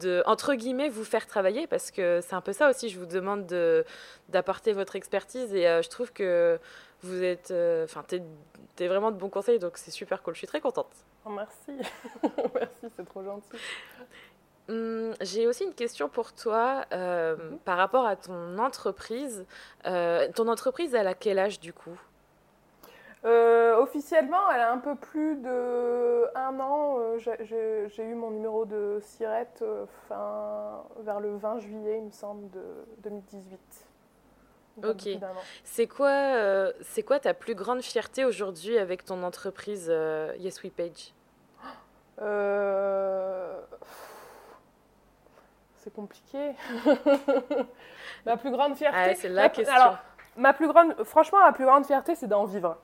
[0.00, 3.06] de, entre guillemets, vous faire travailler, parce que c'est un peu ça aussi, je vous
[3.06, 3.46] demande
[4.30, 6.58] d'apporter votre expertise, et euh, je trouve que
[7.02, 8.22] vous êtes, euh, enfin, tu
[8.84, 10.88] es, vraiment de bons conseils, donc c'est super cool, je suis très contente.
[11.24, 11.72] Oh, merci,
[12.54, 13.56] merci, c'est trop gentil.
[14.68, 17.58] Hum, j'ai aussi une question pour toi euh, mhm.
[17.58, 19.44] par rapport à ton entreprise.
[19.86, 21.98] Euh, ton entreprise, elle a quel âge du coup?
[23.24, 26.98] Euh, officiellement, elle a un peu plus de un an.
[26.98, 29.64] Euh, j'ai eu mon numéro de Sirette
[30.08, 32.64] fin, vers le 20 juillet, il me semble, de
[33.04, 33.91] 2018.
[34.82, 35.08] Ok.
[35.64, 39.92] C'est quoi, c'est quoi ta plus grande fierté aujourd'hui avec ton entreprise
[40.38, 41.12] Yes We Page?
[45.82, 46.52] C'est compliqué.
[48.24, 48.96] ma plus grande fierté.
[48.96, 49.74] Ah, c'est la question.
[49.74, 49.98] Alors,
[50.36, 52.78] ma plus grande, franchement, ma plus grande fierté, c'est d'en vivre.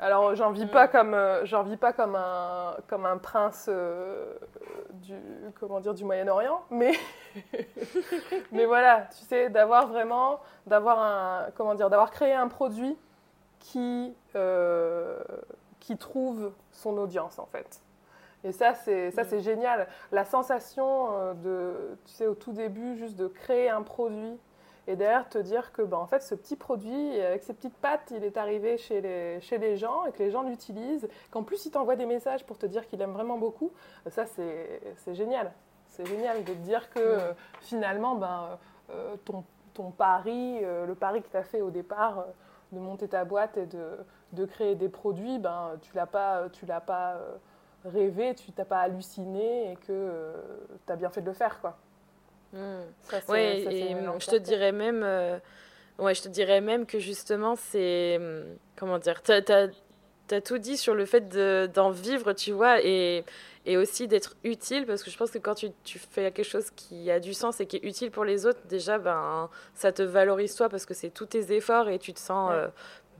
[0.00, 0.70] Alors, j'en vis mm.
[0.70, 4.32] pas comme, euh, j'en vis pas comme un, comme un prince euh,
[4.92, 5.14] du,
[5.58, 6.92] comment dire, du Moyen-Orient, mais,
[8.52, 12.96] mais voilà, tu sais, d'avoir vraiment, d'avoir un, comment dire, d'avoir créé un produit
[13.58, 15.18] qui, euh,
[15.80, 17.80] qui trouve son audience en fait.
[18.44, 19.26] Et ça, c'est ça, mm.
[19.28, 19.88] c'est génial.
[20.12, 24.38] La sensation de, tu sais, au tout début, juste de créer un produit
[24.88, 28.10] et derrière te dire que ben, en fait, ce petit produit, avec ses petites pattes,
[28.10, 31.66] il est arrivé chez les, chez les gens et que les gens l'utilisent, qu'en plus
[31.66, 33.70] il t'envoie des messages pour te dire qu'il aime vraiment beaucoup,
[34.08, 34.80] ça c'est
[35.14, 35.52] génial.
[35.90, 38.58] C'est génial de te dire que euh, finalement, ben,
[38.90, 42.24] euh, ton, ton pari, euh, le pari que tu as fait au départ
[42.72, 43.98] de monter ta boîte et de,
[44.32, 47.18] de créer des produits, ben, tu l'as pas, tu l'as pas
[47.84, 50.32] rêvé, tu t'as pas halluciné et que
[50.86, 51.60] tu as bien fait de le faire.
[51.60, 51.76] quoi.
[53.28, 55.38] Ouais, et je te dirais même, euh,
[55.98, 58.44] ouais, je te dirais même que justement, c'est, hum,
[58.76, 61.28] comment dire, tu as, tout dit sur le fait
[61.72, 63.24] d'en vivre, tu vois, et,
[63.64, 66.70] et aussi d'être utile, parce que je pense que quand tu, tu, fais quelque chose
[66.70, 70.02] qui a du sens et qui est utile pour les autres, déjà, ben, ça te
[70.02, 72.68] valorise toi, parce que c'est tous tes efforts et tu te sens euh,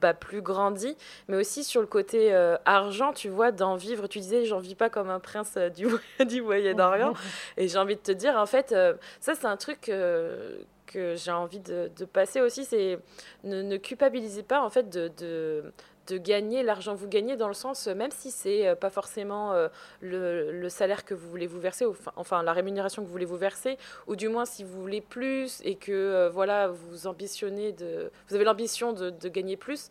[0.01, 0.97] bah, plus grandi,
[1.29, 4.07] mais aussi sur le côté euh, argent, tu vois, d'en vivre.
[4.07, 5.87] Tu disais, j'en vis pas comme un prince euh, du,
[6.27, 7.15] du Moyen-Orient.
[7.57, 11.31] et j'ai envie de te dire, en fait, euh, ça, c'est un truc que j'ai
[11.31, 12.99] envie de, de, passer aussi, c'est
[13.45, 15.73] ne, ne, culpabilisez pas, en fait, de, de
[16.09, 19.53] de gagner l'argent vous gagnez dans le sens, même si c'est pas forcément
[20.01, 23.25] le, le, salaire que vous voulez vous verser, enfin, enfin, la rémunération que vous voulez
[23.25, 28.11] vous verser, ou du moins si vous voulez plus et que voilà vous ambitionnez de,
[28.29, 29.91] vous avez l'ambition de, de, gagner plus,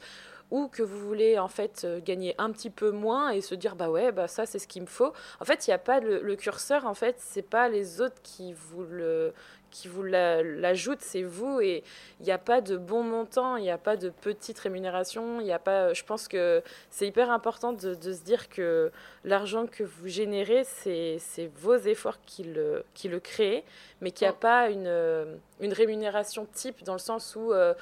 [0.51, 3.89] ou que vous voulez en fait gagner un petit peu moins et se dire bah
[3.89, 5.13] ouais bah ça c'est ce qu'il me faut.
[5.39, 8.22] En fait il n'y a pas le, le, curseur en fait c'est pas les autres
[8.24, 9.34] qui vous le
[9.72, 11.59] qui vous l'ajoute, c'est vous.
[11.61, 11.84] Et
[12.20, 15.41] il n'y a pas de bon montant, il n'y a pas de petite rémunération.
[15.41, 18.91] Il a pas, je pense que c'est hyper important de, de, se dire que
[19.24, 21.20] l'argent que vous générez, c'est
[21.55, 23.63] vos efforts qui le, qui le créent,
[24.01, 27.53] mais qu'il n'y a pas une, une rémunération type dans le sens où...
[27.53, 27.74] Euh,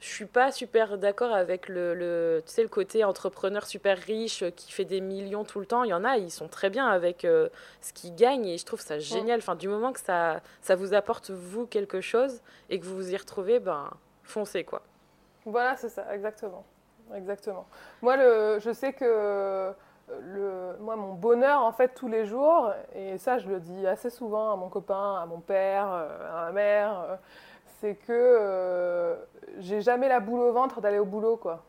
[0.00, 4.42] je suis pas super d'accord avec le, le, tu sais, le côté entrepreneur super riche
[4.42, 5.82] euh, qui fait des millions tout le temps.
[5.82, 7.48] Il y en a, ils sont très bien avec euh,
[7.80, 9.38] ce qu'ils gagnent et je trouve ça génial.
[9.38, 12.40] Enfin, du moment que ça, ça vous apporte, vous, quelque chose
[12.70, 13.90] et que vous vous y retrouvez, ben,
[14.22, 14.82] foncez, quoi.
[15.44, 16.64] Voilà, c'est ça, exactement.
[17.14, 17.66] Exactement.
[18.02, 19.72] Moi, le, je sais que
[20.20, 24.10] le, moi, mon bonheur, en fait, tous les jours, et ça, je le dis assez
[24.10, 27.18] souvent à mon copain, à mon père, euh, à ma mère,
[27.80, 29.16] c'est que euh,
[29.58, 31.64] j'ai jamais la boule au ventre d'aller au boulot, quoi.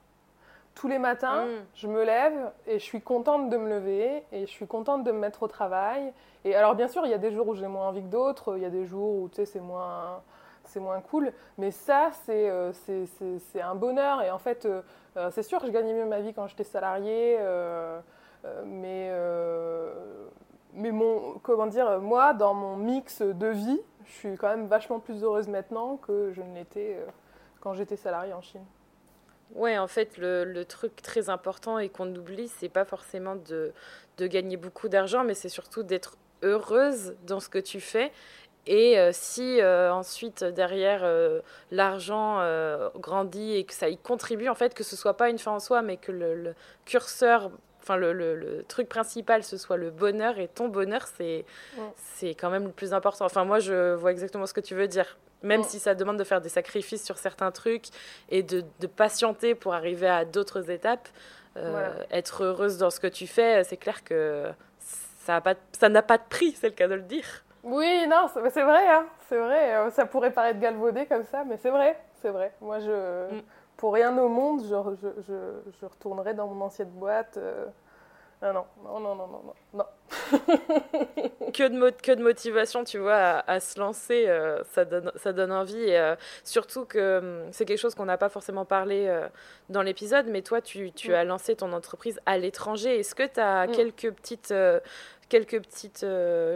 [0.76, 1.66] Tous les matins, mm.
[1.76, 5.12] je me lève et je suis contente de me lever et je suis contente de
[5.12, 6.14] me mettre au travail.
[6.46, 8.56] Et alors, bien sûr, il y a des jours où j'ai moins envie que d'autres,
[8.56, 10.22] il y a des jours où, tu sais, c'est moins
[10.66, 11.34] c'est moins cool.
[11.58, 14.22] Mais ça, c'est euh, c'est un bonheur.
[14.22, 14.82] Et en fait, euh,
[15.32, 17.40] c'est sûr que je gagnais mieux ma vie quand j'étais salariée.
[18.66, 19.12] mais,
[20.74, 25.00] mais mon, comment dire, moi, dans mon mix de vie, je suis quand même vachement
[25.00, 27.06] plus heureuse maintenant que je ne l'étais euh,
[27.60, 28.66] quand j'étais salariée en Chine.
[29.56, 33.74] Ouais, en fait, le, truc très important et qu'on oublie, c'est pas forcément de,
[34.20, 38.12] gagner beaucoup d'argent, mais c'est surtout d'être heureuse dans ce que tu fais.
[38.68, 41.04] Et euh, si euh, ensuite derrière
[41.72, 42.38] l'argent
[42.98, 45.60] grandit et que ça y contribue, en fait, que ce soit pas une fin en
[45.60, 46.54] soi, mais que le
[46.86, 47.50] curseur
[47.90, 51.46] enfin le, le, le, truc principal ce soit le bonheur et ton bonheur c'est
[51.96, 53.26] c'est quand même le plus important.
[53.26, 55.18] Enfin moi je vois exactement ce que tu veux dire.
[55.42, 57.86] Même si ça demande de faire des sacrifices sur certains trucs
[58.28, 61.08] et de, de patienter pour arriver à d'autres étapes
[61.56, 65.90] euh, être heureuse dans ce que tu fais c'est clair que ça n'a pas ça
[65.90, 67.26] n'a pas de prix c'est le cas de le dire.
[67.64, 69.90] Oui non c'est vrai hein, c'est vrai.
[69.92, 71.98] Ça pourrait paraître galvaudé comme ça mais c'est vrai.
[72.22, 72.52] C'est vrai.
[72.62, 73.42] Moi je mm
[73.80, 77.38] pour rien au monde, je, je, je, je retournerai dans mon ancienne boîte.
[77.38, 77.66] Euh...
[78.42, 79.86] Ah non, non, non, non, non, non.
[81.54, 85.32] que, de que de motivation, tu vois, à, à se lancer, euh, ça, donne, ça
[85.32, 85.82] donne envie.
[85.82, 89.30] Et euh, surtout que hum, c'est quelque chose qu'on n'a pas forcément parlé euh,
[89.70, 91.16] dans l'épisode, mais toi, tu, tu mm.
[91.16, 93.00] as lancé ton entreprise à l'étranger.
[93.00, 93.72] Est-ce que tu as mm.
[93.72, 94.54] quelques petites
[95.30, 96.06] quelques petites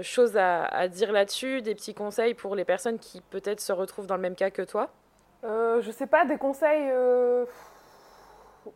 [0.02, 4.08] choses à, à dire là-dessus, des petits conseils pour les personnes qui peut-être se retrouvent
[4.08, 4.90] dans le même cas que toi?
[5.44, 6.90] Euh, je sais pas, des conseils.
[6.92, 7.46] Euh...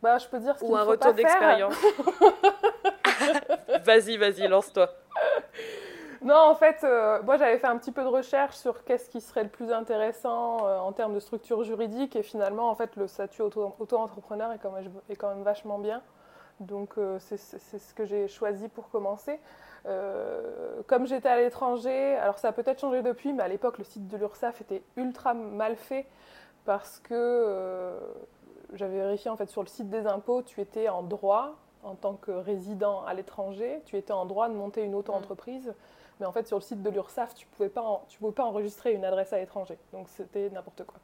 [0.02, 1.76] bah, je peux dire ce Ou un retour d'expérience.
[3.86, 4.90] vas-y, vas-y, lance-toi.
[6.22, 9.22] Non, en fait, euh, moi j'avais fait un petit peu de recherche sur qu'est-ce qui
[9.22, 13.08] serait le plus intéressant euh, en termes de structure juridique et finalement, en fait, le
[13.08, 16.02] statut auto-entrepreneur est, quand même, est quand même vachement bien.
[16.60, 19.40] Donc euh, c'est ce que j'ai choisi pour commencer.
[20.88, 24.08] comme j'étais à l'étranger, alors ça a peut-être changé depuis, mais à l'époque le site
[24.08, 26.08] de l'URSSAF était ultra mal fait
[26.68, 27.98] parce que
[28.74, 32.16] j'avais vérifié en fait sur le site des impôts, tu étais en droit en tant
[32.16, 35.74] que résident à l'étranger, tu étais en droit de monter une auto-entreprise.
[36.20, 38.94] Mais en fait, sur le site de l'URSSAF, tu ne pouvais, pas pouvais pas enregistrer
[38.94, 39.78] une adresse à l'étranger.
[39.94, 41.00] Donc, c'était n'importe quoi.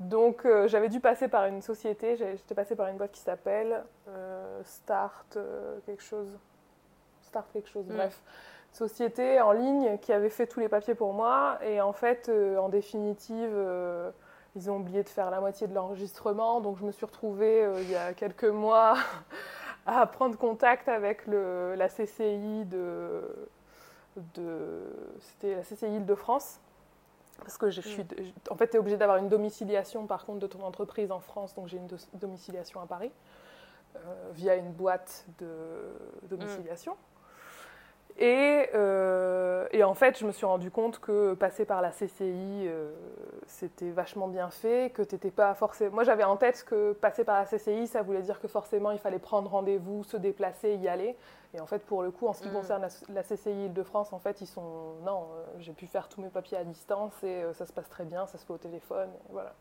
[0.00, 2.16] Donc, euh, j'avais dû passer par une société.
[2.16, 6.38] J'étais passée par une boîte qui s'appelle euh, Start euh, quelque chose.
[7.22, 7.94] Start quelque chose, mm.
[7.94, 8.22] bref.
[8.72, 11.58] Société en ligne qui avait fait tous les papiers pour moi.
[11.62, 13.54] Et en fait, en définitive,
[14.56, 16.60] ils ont oublié de faire la moitié de l'enregistrement.
[16.60, 18.96] Donc, je me suis retrouvée il y a quelques mois
[19.86, 23.22] à prendre contact avec le, la CCI de
[24.16, 24.82] de.
[25.20, 26.60] C'était la CCI Île-de-France.
[27.38, 28.04] Parce que je suis.
[28.50, 31.54] En fait, tu es obligé d'avoir une domiciliation, par contre, de ton entreprise en France.
[31.54, 33.10] Donc, j'ai une domiciliation à Paris,
[33.96, 33.98] euh,
[34.32, 35.48] via une boîte de
[36.28, 36.96] domiciliation.
[38.22, 42.90] Euh, et, en fait, je me suis rendu compte que passer par la CCI, euh,
[43.46, 45.94] c'était vachement bien fait, que t'étais pas forcément.
[45.94, 48.98] Moi, j'avais en tête que passer par la CCI, ça voulait dire que forcément, il
[48.98, 51.16] fallait prendre rendez-vous, se déplacer, y aller.
[51.54, 52.52] Et en fait, pour le coup, en ce qui mm.
[52.52, 54.94] concerne la, CCI Île-de-France, en fait, ils sont.
[55.04, 58.04] Non, euh, j'ai pu faire tous mes papiers à distance et ça se passe très
[58.04, 59.54] bien, ça se fait au téléphone, voilà.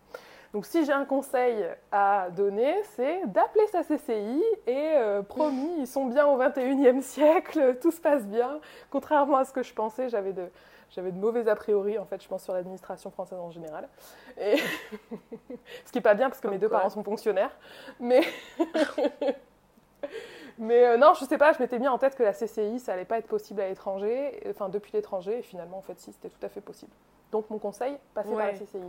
[0.53, 5.87] Donc si j'ai un conseil à donner, c'est d'appeler sa CCI et euh, promis, ils
[5.87, 8.59] sont bien au 21e siècle, tout se passe bien.
[8.89, 10.49] Contrairement à ce que je pensais, j'avais de,
[10.89, 13.87] j'avais de mauvais a priori, en fait, je pense sur l'administration française en général.
[14.39, 14.57] Et
[15.85, 17.55] ce qui n'est pas bien parce que mes deux parents sont fonctionnaires.
[17.99, 18.21] Mais,
[20.57, 22.93] mais euh, non, je sais pas, je m'étais mis en tête que la CCI, ça
[22.93, 26.29] allait pas être possible à l'étranger, enfin depuis l'étranger, et finalement, en fait, si, c'était
[26.29, 26.91] tout à fait possible.
[27.31, 28.79] Donc mon conseil, passez par la CCI.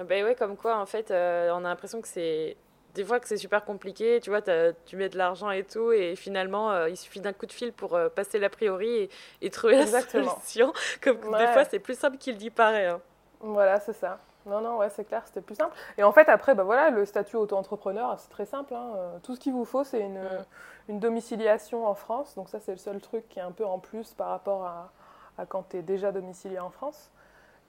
[0.00, 2.56] Ben ouais, comme quoi, en fait, euh, on a l'impression que c'est.
[2.94, 4.40] Des fois que c'est super compliqué, tu vois,
[4.86, 7.72] tu mets de l'argent et tout, et finalement, euh, il suffit d'un coup de fil
[7.72, 9.08] pour euh, passer l'a priori
[9.42, 10.72] et, trouver la solution.
[11.02, 12.86] Comme des fois, c'est plus simple qu'il dit paraît.
[12.86, 13.00] Hein.
[13.40, 14.20] Voilà, c'est ça.
[14.46, 15.74] Non, non, ouais, c'est clair, c'était plus simple.
[15.98, 18.74] Et en fait, après, bah voilà, le statut auto-entrepreneur, c'est très simple.
[18.74, 18.92] Hein.
[19.24, 20.44] Tout ce qu'il vous faut, c'est une, mm.
[20.90, 22.36] une, domiciliation en France.
[22.36, 24.92] Donc ça, c'est le seul truc qui est un peu en plus par rapport à,
[25.36, 27.10] à quand tu es déjà domicilié en France.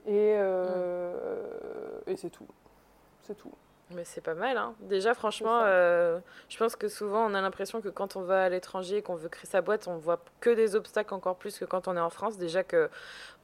[0.06, 1.35] Et, euh, mm.
[2.16, 2.48] Et c'est tout.
[3.24, 3.52] C'est tout.
[3.94, 4.74] Mais c'est pas mal, hein.
[4.80, 8.48] Déjà, franchement, euh, je pense que souvent, on a l'impression que quand on va à
[8.48, 11.64] l'étranger et qu'on veut créer sa boîte, on voit que des obstacles encore plus que
[11.66, 12.38] quand on est en France.
[12.38, 12.88] Déjà que,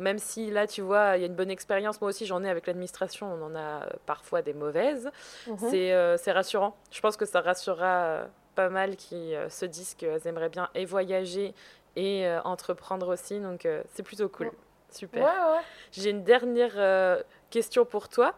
[0.01, 2.49] même si là, tu vois, il y a une bonne expérience, moi aussi, j'en ai
[2.49, 5.13] avec l'administration, on en a parfois des mauvaises.
[5.47, 5.59] Mhm.
[5.75, 6.75] Euh, c'est rassurant.
[6.91, 8.23] Je pense que ça rassurera
[8.55, 11.55] pas mal qui se disent qu'elles aimeraient bien et voyager
[11.95, 13.39] et entreprendre aussi.
[13.39, 14.51] Donc, c'est plutôt cool.
[14.93, 15.63] Super.
[15.93, 18.35] J'ai une dernière euh, question pour toi.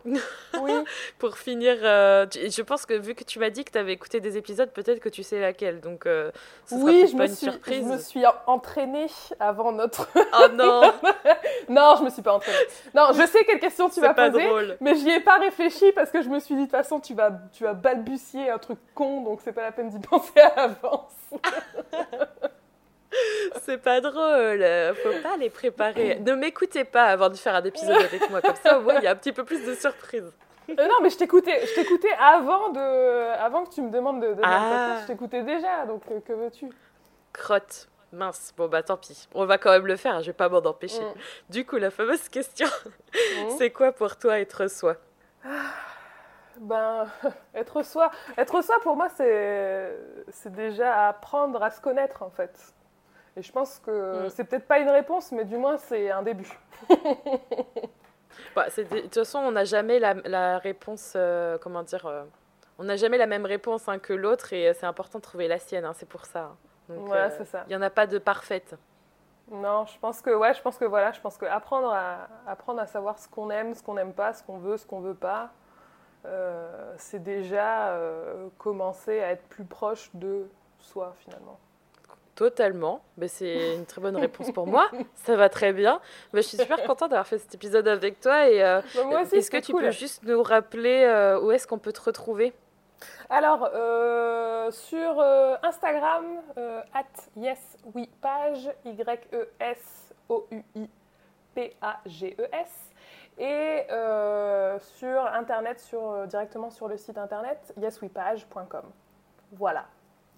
[0.60, 0.72] Oui.
[1.18, 4.20] pour finir, euh, je pense que vu que tu m'as dit que tu avais écouté
[4.20, 5.80] des épisodes, peut-être que tu sais laquelle.
[5.80, 6.30] Donc, euh,
[6.72, 9.06] oui, je, me suis, je me suis entraînée
[9.40, 10.08] avant notre.
[10.36, 10.82] Oh non
[11.68, 12.58] Non, je me suis pas entraînée.
[12.94, 14.76] Non, je sais quelle question tu vas poser, drôle.
[14.80, 17.14] mais j'y ai pas réfléchi parce que je me suis dit de toute façon, tu
[17.14, 20.54] vas, tu vas balbutier un truc con, donc c'est pas la peine d'y penser à
[20.56, 21.12] l'avance.
[23.62, 24.64] C'est pas drôle,
[25.02, 26.18] faut pas les préparer.
[26.20, 29.04] Ne m'écoutez pas avant de faire un épisode avec moi, comme ça au moins il
[29.04, 30.32] y a un petit peu plus de surprise.
[30.70, 34.34] Euh, non, mais je t'écoutais, je t'écoutais avant de, avant que tu me demandes de,
[34.34, 34.98] de ah.
[35.02, 36.70] je t'écoutais déjà, donc euh, que veux-tu?
[37.32, 37.88] Crotte.
[38.12, 40.58] Mince, bon bah tant pis, on va quand même le faire, je vais pas m'en
[40.58, 41.02] empêcher.
[41.02, 41.14] Mm.
[41.50, 42.68] Du coup, la fameuse question,
[43.12, 43.50] mm.
[43.58, 44.96] c'est quoi pour toi être soi?
[46.58, 47.08] Ben,
[47.54, 49.98] être soi, être soi pour moi, c'est,
[50.30, 52.56] c'est déjà apprendre à se connaître en fait.
[53.36, 54.30] Et je pense que mm.
[54.30, 56.50] c'est peut-être pas une réponse, mais du moins c'est un début.
[58.54, 62.24] bah, de toute façon, on n'a jamais la, la réponse, euh, comment dire, euh,
[62.78, 65.58] on n'a jamais la même réponse hein, que l'autre et c'est important de trouver la
[65.58, 66.52] sienne, hein, c'est pour ça.
[66.90, 66.94] Hein.
[67.06, 67.64] voilà, euh, c'est ça.
[67.66, 68.76] Il n'y en a pas de parfaite.
[69.50, 72.80] Non, je pense que ouais, je pense que voilà, je pense que apprendre à apprendre
[72.80, 75.14] à savoir ce qu'on aime, ce qu'on n'aime pas, ce qu'on veut, ce qu'on veut
[75.14, 75.50] pas,
[76.96, 77.94] c'est déjà
[78.56, 81.58] commencer à être plus proche de soi finalement.
[82.34, 83.00] Totalement.
[83.16, 84.90] Mais c'est une très bonne réponse pour moi.
[85.14, 86.00] Ça va très bien.
[86.32, 88.48] Mais je suis super contente d'avoir fait cet épisode avec toi.
[88.48, 91.92] Et euh, bah, est-ce que tu peux juste nous rappeler euh, où est-ce qu'on peut
[91.92, 92.52] te retrouver?
[93.30, 95.20] Alors, euh, sur
[95.62, 96.40] Instagram,
[96.92, 97.04] at
[97.36, 99.50] yeswepage, Y-E-S-O-U-I-P-A-G-E-S.
[103.38, 103.86] Et
[104.78, 108.90] sur internet, sur, directement sur le site internet yeswepage.com.
[109.52, 109.86] Voilà.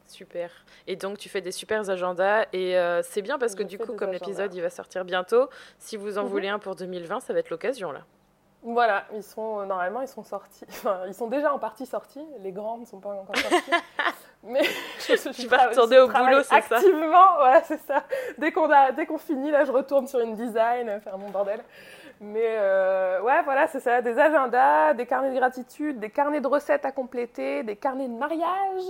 [0.07, 0.50] Super.
[0.86, 3.94] Et donc tu fais des super agendas et euh, c'est bien parce que du coup
[3.94, 5.48] comme l'épisode il va sortir bientôt,
[5.78, 6.28] si vous en mhm.
[6.28, 8.02] voulez un pour 2020, ça va être l'occasion là.
[8.62, 12.24] Voilà, ils sont euh, normalement ils sont sortis, enfin ils sont déjà en partie sortis,
[12.40, 13.70] les grands ne sont pas encore sortis.
[14.42, 14.62] mais
[15.00, 18.04] je, je, tu vas retourner au boulot, c'est ça Activement, ouais, c'est ça.
[18.38, 21.61] Dès qu'on a dès qu'on finit là, je retourne sur une design, faire mon bordel.
[22.20, 26.46] Mais euh, ouais, voilà, c'est ça, des agendas, des carnets de gratitude, des carnets de
[26.46, 28.84] recettes à compléter, des carnets de mariage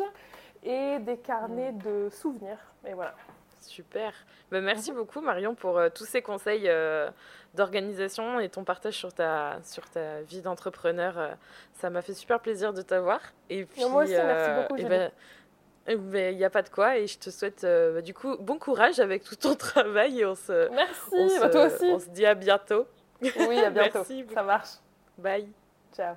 [0.66, 2.58] et des carnets de souvenirs.
[2.84, 3.14] Et voilà.
[3.60, 4.12] Super.
[4.50, 4.98] Ben, merci mhm.
[4.98, 7.10] beaucoup Marion pour euh, tous ces conseils euh,
[7.54, 11.18] d'organisation et ton partage sur ta, sur ta vie d'entrepreneur.
[11.18, 11.30] Euh,
[11.74, 13.20] ça m'a fait super plaisir de t'avoir.
[13.50, 14.76] Et puis, moi aussi, merci beaucoup.
[14.76, 15.10] Il ben,
[15.88, 18.98] n'y ben, a pas de quoi et je te souhaite bah, du coup bon courage
[18.98, 21.84] avec tout ton travail et on se, merci, bah, toi aussi.
[21.84, 22.86] on se dit à bientôt.
[23.22, 24.04] Oui, à bientôt.
[24.34, 24.70] Ça marche.
[25.16, 25.48] Bye.
[25.94, 26.16] Ciao.